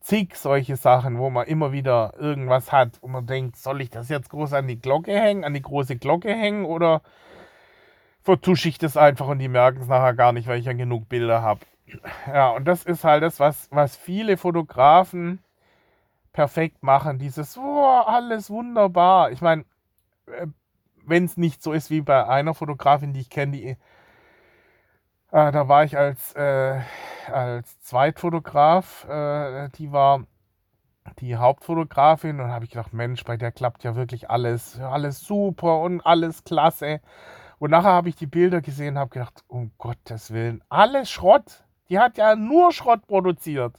zig 0.00 0.36
solche 0.36 0.76
Sachen, 0.76 1.18
wo 1.18 1.30
man 1.30 1.46
immer 1.46 1.72
wieder 1.72 2.12
irgendwas 2.18 2.72
hat 2.72 2.98
und 3.00 3.12
man 3.12 3.26
denkt, 3.26 3.56
soll 3.56 3.80
ich 3.80 3.88
das 3.88 4.10
jetzt 4.10 4.28
groß 4.28 4.52
an 4.52 4.68
die 4.68 4.78
Glocke 4.78 5.18
hängen, 5.18 5.44
an 5.44 5.54
die 5.54 5.62
große 5.62 5.96
Glocke 5.96 6.28
hängen 6.28 6.66
oder 6.66 7.00
vertusche 8.30 8.68
ich 8.68 8.78
das 8.78 8.96
einfach 8.96 9.26
und 9.26 9.40
die 9.40 9.48
merken 9.48 9.80
es 9.82 9.88
nachher 9.88 10.14
gar 10.14 10.32
nicht, 10.32 10.46
weil 10.46 10.60
ich 10.60 10.66
ja 10.66 10.72
genug 10.72 11.08
Bilder 11.08 11.42
habe. 11.42 11.60
Ja, 12.28 12.50
und 12.50 12.64
das 12.66 12.84
ist 12.84 13.02
halt 13.02 13.24
das, 13.24 13.40
was, 13.40 13.66
was 13.72 13.96
viele 13.96 14.36
Fotografen 14.36 15.42
perfekt 16.32 16.84
machen. 16.84 17.18
Dieses, 17.18 17.58
oh, 17.58 18.02
alles 18.06 18.48
wunderbar. 18.48 19.32
Ich 19.32 19.40
meine, 19.40 19.64
äh, 20.26 20.46
wenn 21.04 21.24
es 21.24 21.36
nicht 21.36 21.60
so 21.60 21.72
ist 21.72 21.90
wie 21.90 22.02
bei 22.02 22.24
einer 22.24 22.54
Fotografin, 22.54 23.12
die 23.12 23.22
ich 23.22 23.30
kenne, 23.30 23.50
die, 23.50 23.66
äh, 23.66 23.76
da 25.32 25.66
war 25.66 25.82
ich 25.82 25.98
als, 25.98 26.32
äh, 26.34 26.80
als 27.32 27.80
Zweitfotograf, 27.80 29.08
äh, 29.08 29.70
die 29.70 29.90
war 29.90 30.22
die 31.18 31.34
Hauptfotografin 31.34 32.38
und 32.38 32.52
habe 32.52 32.64
ich 32.64 32.70
gedacht, 32.70 32.92
Mensch, 32.92 33.24
bei 33.24 33.36
der 33.36 33.50
klappt 33.50 33.82
ja 33.82 33.96
wirklich 33.96 34.30
alles, 34.30 34.78
alles 34.78 35.18
super 35.20 35.80
und 35.80 36.00
alles 36.06 36.44
klasse. 36.44 37.00
Und 37.60 37.72
nachher 37.72 37.92
habe 37.92 38.08
ich 38.08 38.16
die 38.16 38.26
Bilder 38.26 38.62
gesehen 38.62 38.94
und 38.94 39.00
habe 39.00 39.10
gedacht, 39.10 39.44
um 39.46 39.70
Gottes 39.76 40.32
Willen, 40.32 40.64
alles 40.70 41.10
Schrott. 41.10 41.62
Die 41.90 41.98
hat 41.98 42.16
ja 42.16 42.34
nur 42.34 42.72
Schrott 42.72 43.06
produziert. 43.06 43.78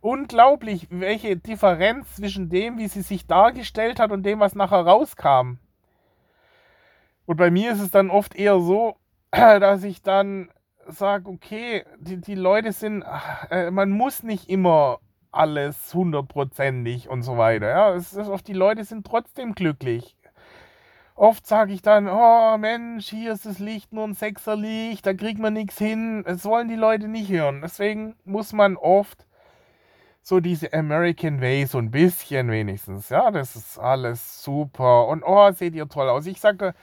Unglaublich, 0.00 0.86
welche 0.90 1.36
Differenz 1.36 2.14
zwischen 2.14 2.48
dem, 2.48 2.78
wie 2.78 2.86
sie 2.86 3.02
sich 3.02 3.26
dargestellt 3.26 3.98
hat 3.98 4.12
und 4.12 4.22
dem, 4.22 4.38
was 4.38 4.54
nachher 4.54 4.86
rauskam. 4.86 5.58
Und 7.26 7.36
bei 7.36 7.50
mir 7.50 7.72
ist 7.72 7.80
es 7.80 7.90
dann 7.90 8.10
oft 8.10 8.36
eher 8.36 8.60
so, 8.60 8.96
dass 9.32 9.82
ich 9.82 10.02
dann 10.02 10.48
sage, 10.86 11.28
okay, 11.28 11.84
die, 11.98 12.20
die 12.20 12.36
Leute 12.36 12.72
sind, 12.72 13.04
äh, 13.50 13.72
man 13.72 13.90
muss 13.90 14.22
nicht 14.22 14.48
immer 14.48 15.00
alles 15.32 15.92
hundertprozentig 15.92 17.08
und 17.08 17.22
so 17.22 17.38
weiter. 17.38 17.68
Ja, 17.70 17.92
es 17.92 18.12
ist 18.12 18.28
oft, 18.28 18.46
die 18.46 18.52
Leute 18.52 18.84
sind 18.84 19.04
trotzdem 19.04 19.56
glücklich. 19.56 20.16
Oft 21.20 21.46
sage 21.46 21.74
ich 21.74 21.82
dann, 21.82 22.08
oh 22.08 22.56
Mensch, 22.56 23.10
hier 23.10 23.34
ist 23.34 23.44
das 23.44 23.58
Licht 23.58 23.92
nur 23.92 24.04
ein 24.04 24.14
Sechserlicht, 24.14 25.04
da 25.04 25.12
kriegt 25.12 25.38
man 25.38 25.52
nichts 25.52 25.76
hin. 25.76 26.24
Das 26.26 26.46
wollen 26.46 26.68
die 26.68 26.76
Leute 26.76 27.08
nicht 27.08 27.30
hören. 27.30 27.60
Deswegen 27.60 28.16
muss 28.24 28.54
man 28.54 28.78
oft 28.78 29.26
so 30.22 30.40
diese 30.40 30.72
American 30.72 31.42
Way, 31.42 31.66
so 31.66 31.76
ein 31.76 31.90
bisschen 31.90 32.50
wenigstens. 32.50 33.10
Ja, 33.10 33.30
das 33.30 33.54
ist 33.54 33.78
alles 33.78 34.42
super. 34.42 35.08
Und 35.08 35.22
oh, 35.22 35.52
seht 35.52 35.74
ihr 35.74 35.90
toll 35.90 36.08
aus. 36.08 36.24
Ich 36.24 36.40
sagte, 36.40 36.74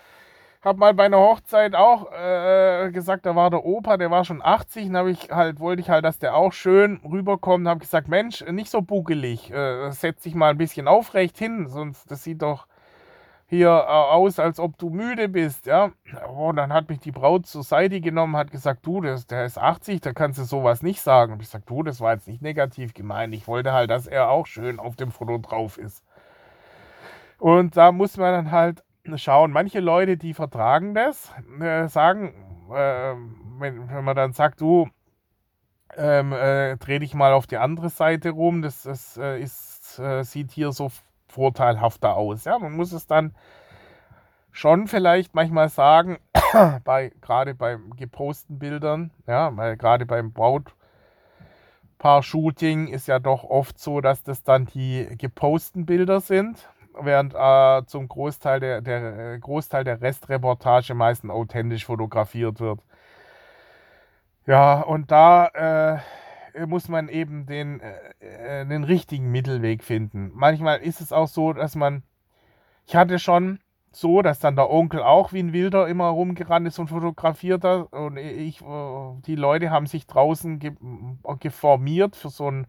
habe 0.63 0.77
mal 0.77 0.93
bei 0.93 1.05
einer 1.05 1.17
Hochzeit 1.17 1.73
auch 1.73 2.11
äh, 2.11 2.91
gesagt, 2.91 3.25
da 3.25 3.35
war 3.35 3.49
der 3.49 3.65
Opa, 3.65 3.97
der 3.97 4.11
war 4.11 4.23
schon 4.23 4.43
80, 4.43 4.91
und 4.91 5.07
ich 5.07 5.31
halt, 5.31 5.59
wollte 5.59 5.81
ich 5.81 5.89
halt, 5.89 6.05
dass 6.05 6.19
der 6.19 6.35
auch 6.35 6.53
schön 6.53 6.97
rüberkommt, 7.03 7.67
habe 7.67 7.79
gesagt, 7.79 8.07
Mensch, 8.07 8.45
nicht 8.45 8.69
so 8.69 8.83
bugelig, 8.83 9.49
äh, 9.51 9.89
setz 9.89 10.21
dich 10.21 10.35
mal 10.35 10.51
ein 10.51 10.59
bisschen 10.59 10.87
aufrecht 10.87 11.39
hin, 11.39 11.67
sonst 11.67 12.11
das 12.11 12.23
sieht 12.23 12.43
doch 12.43 12.67
hier 13.49 13.69
äh, 13.69 13.71
aus, 13.71 14.39
als 14.39 14.59
ob 14.59 14.77
du 14.77 14.89
müde 14.89 15.29
bist, 15.29 15.65
ja. 15.65 15.91
Oh, 16.27 16.49
und 16.49 16.57
dann 16.57 16.73
hat 16.73 16.89
mich 16.89 16.99
die 16.99 17.11
Braut 17.11 17.45
zur 17.45 17.63
Seite 17.63 18.01
genommen, 18.01 18.35
hat 18.35 18.51
gesagt, 18.51 18.85
du, 18.85 19.01
das, 19.01 19.25
der 19.25 19.45
ist 19.45 19.57
80, 19.57 20.01
da 20.01 20.13
kannst 20.13 20.37
du 20.39 20.43
sowas 20.43 20.83
nicht 20.83 21.01
sagen. 21.01 21.33
Und 21.33 21.41
ich 21.41 21.47
gesagt, 21.47 21.69
du, 21.69 21.81
das 21.81 22.01
war 22.01 22.13
jetzt 22.13 22.27
nicht 22.27 22.41
negativ 22.41 22.93
gemeint. 22.93 23.33
Ich 23.33 23.47
wollte 23.47 23.71
halt, 23.71 23.89
dass 23.89 24.05
er 24.05 24.29
auch 24.29 24.47
schön 24.47 24.79
auf 24.79 24.97
dem 24.97 25.11
Foto 25.11 25.37
drauf 25.37 25.77
ist. 25.77 26.03
Und 27.39 27.77
da 27.77 27.91
muss 27.91 28.17
man 28.17 28.33
dann 28.33 28.51
halt 28.51 28.83
schauen. 29.15 29.51
Manche 29.51 29.79
Leute, 29.79 30.17
die 30.17 30.33
vertragen 30.33 30.93
das, 30.93 31.31
äh, 31.61 31.87
sagen, 31.87 32.33
äh, 32.73 33.13
wenn, 33.59 33.89
wenn 33.89 34.03
man 34.03 34.15
dann 34.15 34.33
sagt, 34.33 34.59
du, 34.59 34.89
ähm, 35.95 36.33
äh, 36.33 36.75
dreh 36.77 36.99
dich 36.99 37.13
mal 37.13 37.31
auf 37.31 37.47
die 37.47 37.57
andere 37.57 37.89
Seite 37.89 38.31
rum, 38.31 38.61
das, 38.61 38.83
das 38.83 39.17
äh, 39.17 39.41
ist, 39.41 39.99
äh, 39.99 40.23
sieht 40.23 40.51
hier 40.51 40.73
so 40.73 40.91
vorteilhafter 41.37 42.17
aus. 42.17 42.45
Ja, 42.45 42.57
man 42.57 42.73
muss 42.73 42.91
es 42.93 43.05
dann 43.05 43.35
schon 44.51 44.87
vielleicht 44.87 45.35
manchmal 45.35 45.69
sagen, 45.69 46.17
bei, 46.83 47.11
gerade 47.21 47.53
bei 47.53 47.77
geposten 47.95 48.57
Bildern, 48.57 49.11
ja, 49.27 49.55
weil 49.55 49.77
gerade 49.77 50.07
beim 50.07 50.33
Brautpaar-Shooting 50.33 52.87
ist 52.87 53.07
ja 53.07 53.19
doch 53.19 53.43
oft 53.43 53.77
so, 53.79 54.01
dass 54.01 54.23
das 54.23 54.41
dann 54.41 54.65
die 54.65 55.07
geposten 55.17 55.85
Bilder 55.85 56.21
sind. 56.21 56.67
während 56.99 57.35
äh, 57.35 57.85
zum 57.85 58.07
Großteil 58.07 58.59
der, 58.59 58.81
der 58.81 59.33
äh, 59.35 59.39
Großteil 59.39 59.83
der 59.83 60.01
Restreportage 60.01 60.95
meistens 60.95 61.29
authentisch 61.31 61.85
fotografiert 61.85 62.59
wird. 62.59 62.79
Ja, 64.47 64.81
und 64.81 65.11
da 65.11 65.47
äh, 65.53 65.99
muss 66.65 66.87
man 66.87 67.09
eben 67.09 67.45
den, 67.45 67.79
äh, 67.79 68.65
den 68.65 68.83
richtigen 68.83 69.31
Mittelweg 69.31 69.83
finden. 69.83 70.31
Manchmal 70.33 70.79
ist 70.79 71.01
es 71.01 71.11
auch 71.11 71.27
so, 71.27 71.53
dass 71.53 71.75
man, 71.75 72.03
ich 72.85 72.95
hatte 72.95 73.19
schon 73.19 73.59
so, 73.91 74.21
dass 74.21 74.39
dann 74.39 74.55
der 74.55 74.69
Onkel 74.69 75.01
auch 75.01 75.33
wie 75.33 75.39
ein 75.39 75.53
Wilder 75.53 75.87
immer 75.87 76.07
rumgerannt 76.07 76.67
ist 76.67 76.79
und 76.79 76.87
fotografiert 76.87 77.63
hat. 77.63 77.91
Und 77.93 78.17
ich, 78.17 78.59
die 78.59 79.35
Leute 79.35 79.71
haben 79.71 79.87
sich 79.87 80.07
draußen 80.07 80.59
ge 80.59 80.73
geformiert 81.39 82.15
für 82.15 82.29
so 82.29 82.49
ein 82.49 82.67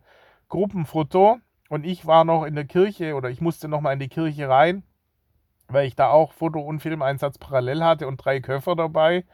Gruppenfoto. 0.48 1.38
Und 1.68 1.84
ich 1.84 2.06
war 2.06 2.24
noch 2.24 2.44
in 2.44 2.54
der 2.54 2.64
Kirche 2.64 3.14
oder 3.14 3.28
ich 3.30 3.40
musste 3.40 3.68
noch 3.68 3.80
mal 3.80 3.92
in 3.92 3.98
die 3.98 4.08
Kirche 4.08 4.48
rein, 4.48 4.84
weil 5.68 5.86
ich 5.86 5.94
da 5.94 6.08
auch 6.08 6.32
Foto- 6.32 6.60
und 6.60 6.80
Filmeinsatz 6.80 7.36
parallel 7.36 7.84
hatte 7.84 8.08
und 8.08 8.16
drei 8.16 8.40
Köffer 8.40 8.74
dabei 8.74 9.24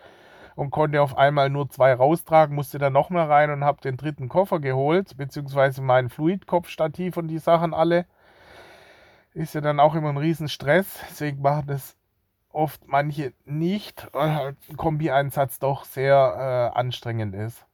und 0.54 0.70
konnte 0.70 1.02
auf 1.02 1.16
einmal 1.16 1.50
nur 1.50 1.68
zwei 1.68 1.92
raustragen, 1.92 2.54
musste 2.54 2.78
dann 2.78 2.92
noch 2.92 3.11
mal 3.11 3.26
rein 3.26 3.50
und 3.50 3.64
habe 3.64 3.80
den 3.80 3.96
dritten 3.96 4.28
Koffer 4.28 4.61
geholt, 4.61 5.16
beziehungsweise 5.16 5.82
mein 5.82 6.11
Fluidkopfstativ 6.11 7.16
und 7.16 7.28
die 7.28 7.38
Sachen 7.38 7.75
alle. 7.75 8.06
Ist 9.32 9.54
ja 9.54 9.61
dann 9.61 9.80
auch 9.80 9.94
immer 9.94 10.11
ein 10.11 10.16
Riesenstress, 10.16 11.00
deswegen 11.11 11.42
machen 11.42 11.66
das 11.66 11.96
oft 12.52 12.87
manche 12.87 13.32
nicht, 13.44 14.06
weil 14.12 14.34
halt 14.34 14.56
ein 14.68 14.76
Kombi-Einsatz 14.76 15.58
doch 15.58 15.84
sehr 15.84 16.73
äh, 16.75 16.78
anstrengend 16.78 17.34
ist. 17.34 17.66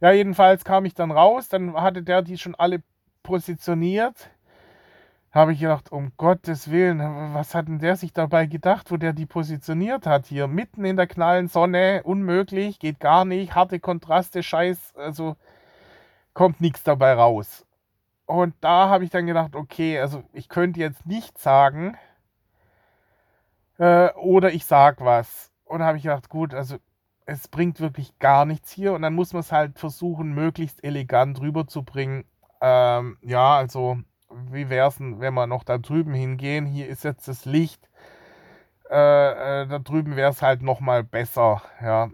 Ja, 0.00 0.12
jedenfalls 0.12 0.64
kam 0.64 0.86
ich 0.86 0.94
dann 0.94 1.10
raus, 1.10 1.48
dann 1.48 1.74
hatte 1.74 2.02
der 2.02 2.22
die 2.22 2.38
schon 2.38 2.54
alle 2.54 2.82
positioniert. 3.22 4.30
Habe 5.34 5.52
ich 5.52 5.58
gedacht, 5.58 5.90
um 5.90 6.12
Gottes 6.16 6.70
Willen, 6.70 7.00
was 7.34 7.56
hat 7.56 7.66
denn 7.66 7.80
der 7.80 7.96
sich 7.96 8.12
dabei 8.12 8.46
gedacht, 8.46 8.92
wo 8.92 8.96
der 8.96 9.12
die 9.12 9.26
positioniert 9.26 10.06
hat 10.06 10.26
hier? 10.26 10.46
Mitten 10.46 10.84
in 10.84 10.94
der 10.96 11.08
knallen 11.08 11.48
Sonne, 11.48 12.02
unmöglich, 12.04 12.78
geht 12.78 13.00
gar 13.00 13.24
nicht, 13.24 13.52
harte 13.56 13.80
Kontraste, 13.80 14.44
scheiß, 14.44 14.94
also 14.96 15.34
kommt 16.34 16.60
nichts 16.60 16.84
dabei 16.84 17.14
raus. 17.14 17.66
Und 18.26 18.54
da 18.60 18.88
habe 18.88 19.02
ich 19.02 19.10
dann 19.10 19.26
gedacht, 19.26 19.56
okay, 19.56 19.98
also 19.98 20.22
ich 20.32 20.48
könnte 20.48 20.78
jetzt 20.78 21.04
nicht 21.04 21.36
sagen, 21.36 21.96
äh, 23.78 24.12
oder 24.14 24.52
ich 24.52 24.64
sag 24.66 25.00
was. 25.04 25.50
Und 25.64 25.80
da 25.80 25.86
habe 25.86 25.96
ich 25.96 26.04
gedacht, 26.04 26.28
gut, 26.28 26.54
also 26.54 26.76
es 27.26 27.48
bringt 27.48 27.80
wirklich 27.80 28.16
gar 28.20 28.44
nichts 28.44 28.70
hier 28.70 28.92
und 28.92 29.02
dann 29.02 29.14
muss 29.14 29.32
man 29.32 29.40
es 29.40 29.50
halt 29.50 29.80
versuchen, 29.80 30.32
möglichst 30.32 30.84
elegant 30.84 31.40
rüberzubringen. 31.40 32.24
Ähm, 32.60 33.18
ja, 33.22 33.56
also, 33.56 33.98
wie 34.50 34.70
wäre 34.70 34.88
es 34.88 34.96
denn, 34.96 35.20
wenn 35.20 35.34
wir 35.34 35.46
noch 35.46 35.64
da 35.64 35.78
drüben 35.78 36.14
hingehen? 36.14 36.66
Hier 36.66 36.88
ist 36.88 37.04
jetzt 37.04 37.28
das 37.28 37.44
Licht. 37.44 37.88
Äh, 38.90 39.62
äh, 39.62 39.66
da 39.66 39.78
drüben 39.78 40.16
wäre 40.16 40.30
es 40.30 40.42
halt 40.42 40.62
nochmal 40.62 41.04
besser, 41.04 41.62
ja. 41.82 42.10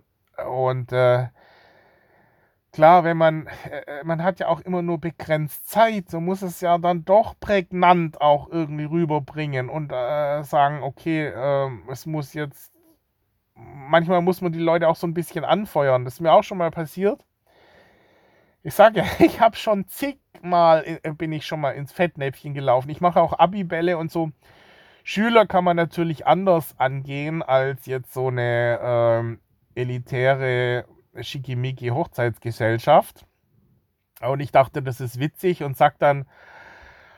Und 0.47 0.93
äh, 0.93 1.29
klar, 2.73 3.05
wenn 3.05 3.17
man, 3.17 3.47
äh, 3.71 4.05
man 4.05 4.23
hat 4.23 4.41
ja 4.41 4.49
auch 4.49 4.61
immer 4.61 4.83
nur 4.83 4.99
begrenzt 4.99 5.69
Zeit, 5.69 6.09
so 6.11 6.21
muss 6.21 6.43
es 6.43 6.61
ja 6.61 6.79
dann 6.79 7.05
doch 7.05 7.35
prägnant 7.41 8.21
auch 8.21 8.49
irgendwie 8.51 8.85
rüberbringen 8.85 9.69
und 9.69 9.93
äh, 9.93 10.43
sagen, 10.43 10.83
okay, 10.83 11.33
ähm, 11.35 11.83
es 11.91 12.07
muss 12.07 12.35
jetzt, 12.35 12.73
manchmal 13.55 14.23
muss 14.23 14.41
man 14.41 14.53
die 14.53 14.59
Leute 14.61 14.89
auch 14.89 14.97
so 14.97 15.07
ein 15.07 15.15
bisschen 15.15 15.45
anfeuern. 15.45 16.05
Das 16.05 16.15
ist 16.15 16.21
mir 16.21 16.33
auch 16.33 16.45
schon 16.45 16.59
mal 16.59 16.71
passiert. 16.71 17.25
Ich 18.63 18.75
sage 18.75 19.01
ja, 19.01 19.07
ich 19.19 19.41
habe 19.41 19.57
schon 19.57 19.87
zigmal, 19.89 20.19
äh, 20.43 21.13
bin 21.13 21.33
ich 21.33 21.47
schon 21.47 21.61
mal 21.61 21.73
ins 21.73 21.93
Fettnäpfchen 21.93 22.55
gelaufen. 22.55 22.91
Ich 22.91 23.01
mache 23.01 23.21
auch 23.21 23.39
Abibälle 23.39 23.99
und 23.99 24.11
so. 24.11 24.31
Schüler 25.05 25.47
kann 25.47 25.65
man 25.65 25.77
natürlich 25.77 26.27
anders 26.27 26.79
angehen 26.79 27.43
als 27.43 27.87
jetzt 27.87 28.13
so 28.13 28.29
eine 28.29 28.79
ähm, 28.83 29.41
elitäre 29.75 30.85
Schickimicki 31.21 31.89
Hochzeitsgesellschaft. 31.89 33.27
Und 34.21 34.41
ich 34.41 34.53
dachte, 34.53 34.83
das 34.83 35.01
ist 35.01 35.19
witzig 35.19 35.63
und 35.63 35.77
sag 35.77 35.99
dann, 35.99 36.27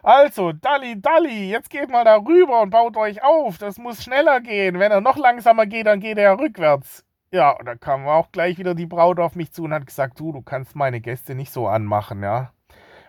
also, 0.05 0.53
Dalli, 0.53 1.01
Dalli, 1.01 1.49
jetzt 1.49 1.71
geht 1.71 1.89
mal 1.89 2.05
da 2.05 2.17
rüber 2.17 2.63
und 2.63 2.71
baut 2.71 2.97
euch 2.97 3.23
auf. 3.23 3.59
Das 3.59 3.79
muss 3.79 4.03
schneller 4.03 4.41
gehen. 4.41 4.81
Wenn 4.81 4.91
er 4.91 5.01
noch 5.01 5.17
langsamer 5.17 5.67
geht, 5.67 5.87
dann 5.87 6.01
geht 6.01 6.19
er 6.19 6.25
ja 6.25 6.33
rückwärts. 6.33 7.05
Ja, 7.31 7.51
und 7.51 7.67
da 7.67 7.77
kam 7.77 8.07
auch 8.09 8.33
gleich 8.33 8.59
wieder 8.59 8.75
die 8.75 8.87
Braut 8.87 9.21
auf 9.21 9.37
mich 9.37 9.53
zu 9.53 9.65
und 9.65 9.73
hat 9.73 9.87
gesagt, 9.87 10.19
du, 10.19 10.33
du 10.33 10.43
kannst 10.43 10.75
meine 10.75 11.01
Gäste 11.01 11.35
nicht 11.37 11.53
so 11.53 11.69
anmachen, 11.69 12.23
ja. 12.23 12.53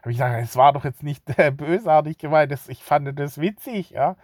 Habe 0.03 0.11
ich 0.11 0.17
gesagt, 0.17 0.43
es 0.43 0.55
war 0.57 0.73
doch 0.73 0.83
jetzt 0.83 1.01
nicht 1.01 1.23
äh, 1.39 1.49
bösartig 1.49 2.17
gemeint, 2.17 2.51
das, 2.51 2.69
ich 2.69 2.83
fand 2.83 3.17
das 3.17 3.39
witzig, 3.39 3.91
ja. 3.91 4.15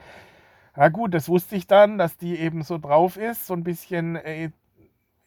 Na 0.76 0.90
gut, 0.90 1.14
das 1.14 1.28
wusste 1.30 1.56
ich 1.56 1.68
dann, 1.68 1.98
dass 1.98 2.18
die 2.18 2.38
eben 2.38 2.64
so 2.64 2.78
drauf 2.78 3.18
ist, 3.18 3.48
so 3.48 3.54
ein 3.54 3.64
bisschen 3.64 4.18
äh, 4.18 4.52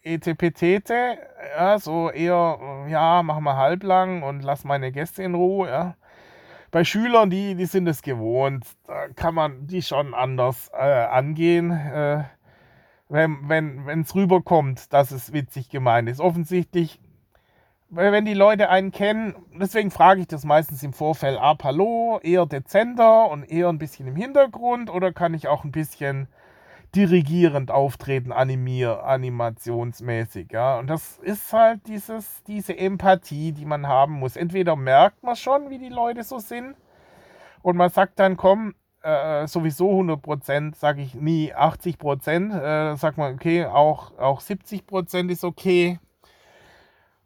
etepetete, 0.03 1.17
ja, 1.57 1.79
so 1.79 2.09
eher, 2.11 2.85
ja, 2.87 3.23
mach 3.23 3.39
mal 3.39 3.57
halblang 3.57 4.23
und 4.23 4.43
lass 4.43 4.63
meine 4.63 4.91
Gäste 4.91 5.23
in 5.23 5.35
Ruhe, 5.35 5.67
ja. 5.67 5.95
Bei 6.71 6.83
Schülern, 6.83 7.29
die, 7.29 7.55
die 7.55 7.65
sind 7.65 7.87
es 7.87 8.01
gewohnt, 8.01 8.65
da 8.85 9.07
kann 9.09 9.35
man 9.35 9.67
die 9.67 9.81
schon 9.81 10.13
anders 10.13 10.69
äh, 10.73 10.77
angehen. 10.77 11.71
Äh, 11.71 12.23
wenn 13.09 13.43
es 13.43 13.45
wenn, 13.47 14.05
rüberkommt, 14.15 14.91
dass 14.91 15.11
es 15.11 15.33
witzig 15.33 15.69
gemeint 15.69 16.09
ist. 16.09 16.19
Offensichtlich, 16.19 16.99
wenn 17.95 18.25
die 18.25 18.33
Leute 18.33 18.69
einen 18.69 18.91
kennen, 18.91 19.35
deswegen 19.59 19.91
frage 19.91 20.21
ich 20.21 20.27
das 20.27 20.43
meistens 20.43 20.83
im 20.83 20.93
Vorfeld 20.93 21.37
ab, 21.39 21.63
hallo, 21.63 22.19
eher 22.23 22.45
dezenter 22.45 23.29
und 23.29 23.43
eher 23.43 23.69
ein 23.69 23.77
bisschen 23.77 24.07
im 24.07 24.15
Hintergrund 24.15 24.89
oder 24.89 25.11
kann 25.11 25.33
ich 25.33 25.47
auch 25.47 25.63
ein 25.63 25.71
bisschen 25.71 26.27
dirigierend 26.95 27.71
auftreten, 27.71 28.31
animier, 28.31 29.03
animationsmäßig, 29.03 30.51
ja. 30.51 30.77
Und 30.77 30.87
das 30.87 31.17
ist 31.19 31.51
halt 31.51 31.87
dieses, 31.87 32.43
diese 32.43 32.77
Empathie, 32.77 33.51
die 33.51 33.65
man 33.65 33.87
haben 33.87 34.13
muss. 34.13 34.35
Entweder 34.35 34.75
merkt 34.75 35.23
man 35.23 35.35
schon, 35.35 35.69
wie 35.69 35.79
die 35.79 35.89
Leute 35.89 36.23
so 36.23 36.39
sind, 36.39 36.75
und 37.63 37.77
man 37.77 37.89
sagt 37.89 38.19
dann, 38.19 38.37
komm, 38.37 38.75
äh, 39.01 39.47
sowieso 39.47 39.89
100 39.89 40.21
Prozent, 40.21 40.75
sage 40.75 41.01
ich 41.01 41.15
nie 41.15 41.53
80 41.53 41.97
Prozent. 41.97 42.53
Äh, 42.53 42.95
sagt 42.95 43.17
man, 43.17 43.33
okay, 43.33 43.65
auch, 43.65 44.17
auch 44.17 44.41
70 44.41 44.85
Prozent 44.85 45.31
ist 45.31 45.43
okay. 45.43 45.99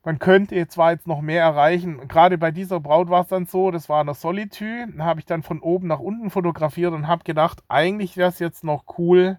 Man 0.08 0.20
könnte 0.20 0.66
zwar 0.70 0.92
jetzt 0.92 1.06
noch 1.06 1.20
mehr 1.20 1.42
erreichen. 1.42 2.08
Gerade 2.08 2.38
bei 2.38 2.50
dieser 2.52 2.80
Braut 2.80 3.10
war 3.10 3.24
es 3.24 3.28
dann 3.28 3.46
so, 3.46 3.72
das 3.72 3.90
war 3.90 4.00
eine 4.00 4.14
Solitü. 4.14 4.88
Da 4.96 5.04
habe 5.04 5.20
ich 5.20 5.26
dann 5.26 5.44
von 5.44 5.60
oben 5.60 5.88
nach 5.88 6.00
unten 6.00 6.30
fotografiert 6.30 6.94
und 6.94 7.10
habe 7.10 7.26
gedacht, 7.26 7.62
eigentlich 7.68 8.16
wäre 8.16 8.30
es 8.30 8.40
jetzt 8.40 8.64
noch 8.64 8.86
cool. 8.98 9.38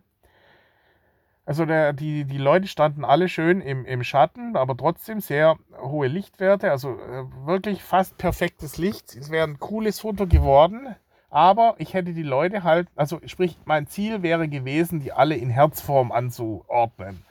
Also 1.47 1.65
der, 1.65 1.95
die, 1.95 2.27
die 2.27 2.37
Leute 2.37 2.67
standen 2.69 3.07
alle 3.07 3.31
schön 3.31 3.63
im, 3.63 3.87
im 3.87 4.05
Schatten, 4.05 4.57
aber 4.57 4.77
trotzdem 4.77 5.23
sehr 5.23 5.57
hohe 5.81 6.07
Lichtwerte. 6.07 6.71
Also 6.71 6.99
äh, 7.01 7.25
wirklich 7.47 7.83
fast 7.83 8.19
perfektes 8.19 8.77
Licht. 8.77 9.17
Es 9.17 9.31
wäre 9.31 9.49
ein 9.49 9.59
cooles 9.59 10.01
Foto 10.01 10.27
geworden. 10.27 10.95
Aber 11.31 11.77
ich 11.79 11.95
hätte 11.95 12.13
die 12.13 12.23
Leute 12.23 12.63
halt, 12.63 12.89
also 12.95 13.21
sprich, 13.25 13.57
mein 13.65 13.87
Ziel 13.87 14.23
wäre 14.23 14.49
gewesen, 14.49 15.01
die 15.01 15.13
alle 15.15 15.35
in 15.35 15.49
Herzform 15.49 16.13
anzuordnen. 16.13 17.25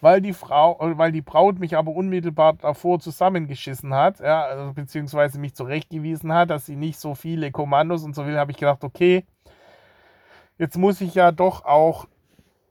Weil 0.00 0.20
die 0.20 0.32
Frau, 0.32 0.78
äh, 0.80 0.96
weil 0.98 1.12
die 1.12 1.22
Braut 1.22 1.58
mich 1.58 1.76
aber 1.76 1.92
unmittelbar 1.92 2.54
davor 2.54 3.00
zusammengeschissen 3.00 3.94
hat, 3.94 4.20
ja, 4.20 4.42
also, 4.44 4.72
beziehungsweise 4.72 5.38
mich 5.38 5.54
zurechtgewiesen 5.54 6.32
hat, 6.32 6.50
dass 6.50 6.66
sie 6.66 6.76
nicht 6.76 6.98
so 6.98 7.14
viele 7.14 7.50
Kommandos 7.50 8.04
und 8.04 8.14
so 8.14 8.26
will, 8.26 8.38
habe 8.38 8.50
ich 8.50 8.58
gedacht, 8.58 8.84
okay, 8.84 9.24
jetzt 10.58 10.76
muss 10.76 11.00
ich 11.00 11.14
ja 11.14 11.32
doch 11.32 11.64
auch 11.64 12.06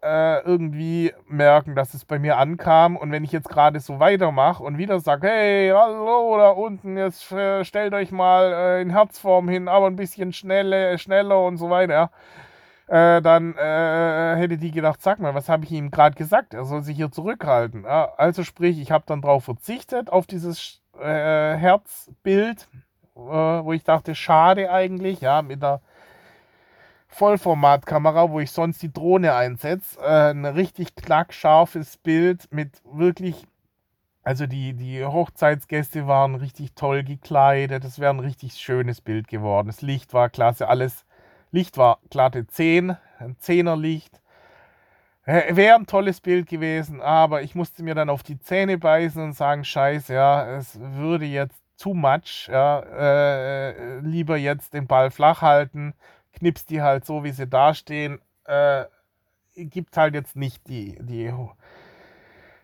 äh, 0.02 0.42
irgendwie 0.44 1.14
merken, 1.28 1.76
dass 1.76 1.94
es 1.94 2.06
bei 2.06 2.20
mir 2.20 2.38
ankam. 2.38 2.96
Und 2.96 3.12
wenn 3.12 3.24
ich 3.24 3.32
jetzt 3.32 3.50
gerade 3.50 3.80
so 3.80 4.00
weitermache 4.00 4.64
und 4.64 4.78
wieder 4.78 5.00
sage, 5.00 5.28
hey, 5.28 5.72
hallo 5.76 6.38
da 6.38 6.50
unten, 6.50 6.98
jetzt 6.98 7.32
äh, 7.32 7.66
stellt 7.66 7.94
euch 7.94 8.12
mal 8.12 8.80
in 8.82 8.90
Herzform 8.92 9.50
hin, 9.50 9.68
aber 9.68 9.88
ein 9.88 9.96
bisschen 9.96 10.34
schnelle, 10.34 10.98
schneller 10.98 11.44
und 11.46 11.58
so 11.58 11.70
weiter, 11.70 12.12
äh, 12.90 13.22
dann 13.22 13.56
äh, 13.56 14.36
hätte 14.38 14.58
die 14.58 14.72
gedacht, 14.72 15.02
sag 15.02 15.20
mal, 15.20 15.36
was 15.36 15.48
habe 15.48 15.64
ich 15.64 15.72
ihm 15.72 15.92
gerade 15.92 16.16
gesagt? 16.16 16.56
Er 16.56 16.66
soll 16.66 16.82
sich 16.82 16.98
hier 16.98 17.12
zurückhalten. 17.12 17.84
Ja, 17.84 18.14
also 18.18 18.44
sprich, 18.44 18.80
ich 18.80 18.92
habe 18.92 19.04
dann 19.08 19.22
darauf 19.22 19.44
verzichtet, 19.44 20.12
auf 20.12 20.26
dieses 20.26 20.82
äh, 21.00 21.56
Herzbild, 21.56 22.68
wo 23.14 23.74
ich 23.74 23.84
dachte, 23.84 24.16
schade 24.16 24.72
eigentlich, 24.72 25.22
ja, 25.22 25.42
mit 25.42 25.62
der 25.62 25.82
Vollformatkamera, 27.10 28.30
wo 28.32 28.40
ich 28.40 28.52
sonst 28.52 28.82
die 28.82 28.94
Drohne 28.94 29.36
einsetze. 29.36 30.00
Äh, 30.00 30.32
ein 30.32 30.46
richtig 30.46 30.96
knackscharfes 30.96 31.98
Bild 31.98 32.52
mit 32.52 32.82
wirklich, 32.92 33.46
also 34.24 34.48
die, 34.48 34.74
die 34.74 35.06
Hochzeitsgäste 35.06 36.08
waren 36.08 36.36
richtig 36.36 36.74
toll 36.74 37.04
gekleidet. 37.04 37.84
Es 37.84 38.00
wäre 38.00 38.14
ein 38.14 38.20
richtig 38.20 38.54
schönes 38.54 39.02
Bild 39.02 39.28
geworden. 39.28 39.68
Das 39.68 39.82
Licht 39.82 40.14
war 40.14 40.30
klasse, 40.30 40.70
alles. 40.70 41.06
Licht 41.52 41.78
war 41.78 42.00
glatte 42.10 42.46
10, 42.48 42.96
ein 43.20 43.36
10er 43.38 43.80
Licht. 43.80 44.22
Äh, 45.26 45.56
wäre 45.56 45.76
ein 45.76 45.86
tolles 45.86 46.22
Bild 46.22 46.48
gewesen, 46.48 47.02
aber 47.02 47.42
ich 47.44 47.56
musste 47.56 47.84
mir 47.84 47.96
dann 47.96 48.10
auf 48.10 48.24
die 48.24 48.40
Zähne 48.40 48.78
beißen 48.78 49.22
und 49.22 49.34
sagen, 49.34 49.64
scheiße, 49.64 50.14
ja, 50.14 50.58
es 50.58 50.80
würde 50.80 51.26
jetzt 51.26 51.62
too 51.78 51.94
much, 51.94 52.50
ja, 52.52 52.80
äh, 52.80 54.00
lieber 54.00 54.38
jetzt 54.38 54.74
den 54.74 54.88
Ball 54.88 55.12
flach 55.12 55.42
halten, 55.42 55.94
knipst 56.34 56.70
die 56.70 56.82
halt 56.82 57.06
so, 57.06 57.24
wie 57.24 57.32
sie 57.32 57.48
dastehen. 57.48 58.20
Äh, 58.46 58.86
gibt 59.56 59.98
halt 59.98 60.14
jetzt 60.14 60.36
nicht 60.36 60.68
die, 60.68 60.98
die. 61.02 61.34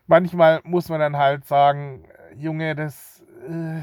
Manchmal 0.07 0.61
muss 0.63 0.89
man 0.89 0.99
dann 0.99 1.17
halt 1.17 1.45
sagen, 1.45 2.05
Junge, 2.35 2.75
das 2.75 3.23
äh, 3.47 3.81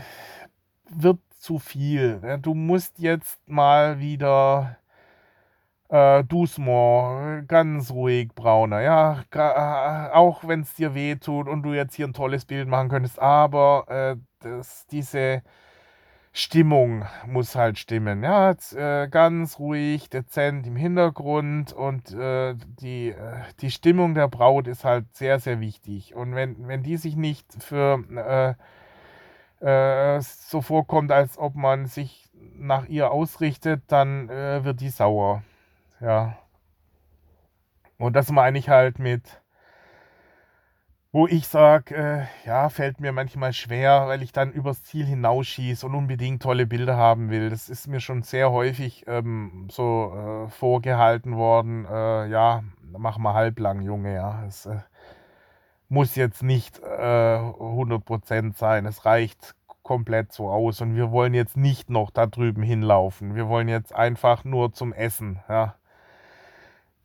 wird 0.88 1.18
zu 1.38 1.58
viel. 1.58 2.38
Du 2.40 2.54
musst 2.54 2.98
jetzt 2.98 3.46
mal 3.48 3.98
wieder 3.98 4.76
äh, 5.92 6.24
Dusmont, 6.24 7.46
ganz 7.48 7.90
ruhig, 7.90 8.30
Brauner, 8.34 8.80
ja, 8.80 9.22
äh, 9.30 10.14
auch 10.14 10.48
wenn 10.48 10.62
es 10.62 10.74
dir 10.74 10.94
weh 10.94 11.16
tut 11.16 11.48
und 11.48 11.62
du 11.62 11.74
jetzt 11.74 11.94
hier 11.94 12.06
ein 12.06 12.14
tolles 12.14 12.46
Bild 12.46 12.66
machen 12.66 12.88
könntest, 12.88 13.18
aber 13.20 13.84
äh, 13.88 14.16
das, 14.40 14.86
diese 14.86 15.42
Stimmung 16.32 17.04
muss 17.26 17.54
halt 17.56 17.78
stimmen. 17.78 18.22
Ja, 18.22 18.50
jetzt, 18.50 18.74
äh, 18.74 19.06
ganz 19.08 19.58
ruhig, 19.58 20.08
dezent 20.08 20.66
im 20.66 20.76
Hintergrund 20.76 21.74
und 21.74 22.10
äh, 22.14 22.54
die, 22.80 23.10
äh, 23.10 23.42
die 23.60 23.70
Stimmung 23.70 24.14
der 24.14 24.28
Braut 24.28 24.66
ist 24.68 24.84
halt 24.84 25.14
sehr, 25.14 25.40
sehr 25.40 25.60
wichtig. 25.60 26.14
Und 26.14 26.34
wenn, 26.34 26.66
wenn 26.68 26.82
die 26.82 26.96
sich 26.96 27.16
nicht 27.16 27.52
für 27.62 28.56
äh, 29.60 30.20
so 30.22 30.62
vorkommt, 30.62 31.12
als 31.12 31.36
ob 31.36 31.54
man 31.54 31.84
sich 31.84 32.30
nach 32.56 32.86
ihr 32.86 33.10
ausrichtet, 33.10 33.82
dann 33.88 34.28
wird 34.28 34.80
die 34.80 34.88
sauer. 34.88 35.42
Ja. 36.02 36.36
Und 37.98 38.14
das 38.14 38.30
meine 38.30 38.58
ich 38.58 38.68
halt 38.68 38.98
mit 38.98 39.42
wo 41.14 41.26
ich 41.26 41.46
sage, 41.46 41.94
äh, 41.94 42.46
ja, 42.48 42.70
fällt 42.70 43.00
mir 43.00 43.12
manchmal 43.12 43.52
schwer, 43.52 44.06
weil 44.06 44.22
ich 44.22 44.32
dann 44.32 44.50
übers 44.50 44.82
Ziel 44.82 45.04
hinausschieße 45.04 45.86
und 45.86 45.94
unbedingt 45.94 46.42
tolle 46.42 46.66
Bilder 46.66 46.96
haben 46.96 47.28
will. 47.28 47.50
Das 47.50 47.68
ist 47.68 47.86
mir 47.86 48.00
schon 48.00 48.22
sehr 48.22 48.50
häufig 48.50 49.04
ähm, 49.06 49.68
so 49.70 50.46
äh, 50.46 50.50
vorgehalten 50.50 51.36
worden. 51.36 51.84
Äh, 51.84 52.28
ja, 52.28 52.64
mach 52.80 53.18
mal 53.18 53.34
halblang, 53.34 53.82
Junge, 53.82 54.14
ja. 54.14 54.42
Es 54.46 54.64
äh, 54.64 54.78
muss 55.90 56.16
jetzt 56.16 56.42
nicht 56.42 56.78
äh, 56.80 56.82
100% 56.82 58.56
sein. 58.56 58.86
Es 58.86 59.04
reicht 59.04 59.54
komplett 59.82 60.32
so 60.32 60.48
aus 60.48 60.80
und 60.80 60.96
wir 60.96 61.10
wollen 61.10 61.34
jetzt 61.34 61.58
nicht 61.58 61.90
noch 61.90 62.10
da 62.10 62.24
drüben 62.26 62.62
hinlaufen. 62.62 63.34
Wir 63.34 63.48
wollen 63.48 63.68
jetzt 63.68 63.94
einfach 63.94 64.44
nur 64.44 64.72
zum 64.72 64.94
Essen, 64.94 65.40
ja. 65.48 65.74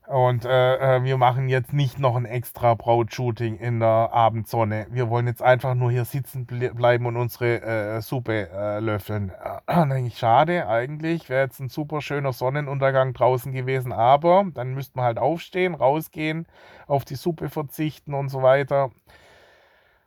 Und 0.07 0.45
äh, 0.45 0.97
äh, 0.97 1.03
wir 1.03 1.17
machen 1.17 1.49
jetzt 1.49 1.73
nicht 1.73 1.99
noch 1.99 2.15
ein 2.15 2.23
extra 2.23 2.75
Brautshooting 2.75 3.57
in 3.57 3.81
der 3.81 4.09
Abendsonne. 4.13 4.87
Wir 4.89 5.09
wollen 5.09 5.27
jetzt 5.27 5.41
einfach 5.41 5.75
nur 5.75 5.91
hier 5.91 6.05
sitzen 6.05 6.45
bleiben 6.45 7.05
und 7.05 7.17
unsere 7.17 7.61
äh, 7.61 8.01
Suppe 8.01 8.49
äh, 8.49 8.79
löffeln. 8.79 9.31
Äh, 9.67 10.09
schade 10.11 10.67
eigentlich. 10.67 11.29
Wäre 11.29 11.43
jetzt 11.43 11.59
ein 11.59 11.67
super 11.69 12.01
schöner 12.01 12.31
Sonnenuntergang 12.31 13.13
draußen 13.13 13.51
gewesen. 13.51 13.91
Aber 13.91 14.45
dann 14.53 14.73
müsste 14.73 14.97
man 14.97 15.05
halt 15.05 15.19
aufstehen, 15.19 15.75
rausgehen, 15.75 16.47
auf 16.87 17.03
die 17.03 17.15
Suppe 17.15 17.49
verzichten 17.49 18.13
und 18.13 18.29
so 18.29 18.41
weiter. 18.41 18.91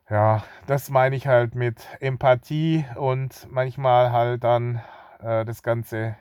Ja, 0.08 0.42
das 0.66 0.90
meine 0.90 1.14
ich 1.14 1.26
halt 1.26 1.54
mit 1.54 1.86
Empathie 2.00 2.86
und 2.96 3.46
manchmal 3.50 4.12
halt 4.12 4.44
dann 4.44 4.80
äh, 5.22 5.44
das 5.44 5.62
Ganze 5.62 6.16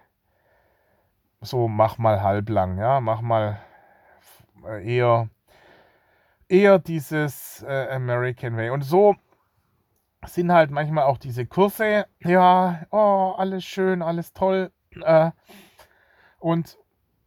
so 1.42 1.68
mach 1.68 1.98
mal 1.98 2.22
halblang, 2.22 2.78
ja, 2.78 3.00
mach 3.00 3.22
mal 3.22 3.54
äh, 3.54 3.69
eher, 4.66 5.30
eher 6.48 6.80
dieses 6.80 7.64
äh, 7.68 7.88
American 7.92 8.58
Way. 8.58 8.70
Und 8.70 8.84
so 8.84 9.16
sind 10.26 10.52
halt 10.52 10.72
manchmal 10.72 11.06
auch 11.06 11.18
diese 11.18 11.46
Kurse, 11.46 12.06
ja, 12.20 12.86
oh, 12.92 13.34
alles 13.38 13.64
schön, 13.64 14.02
alles 14.02 14.34
toll. 14.34 14.72
Äh, 15.02 15.32
und 16.40 16.78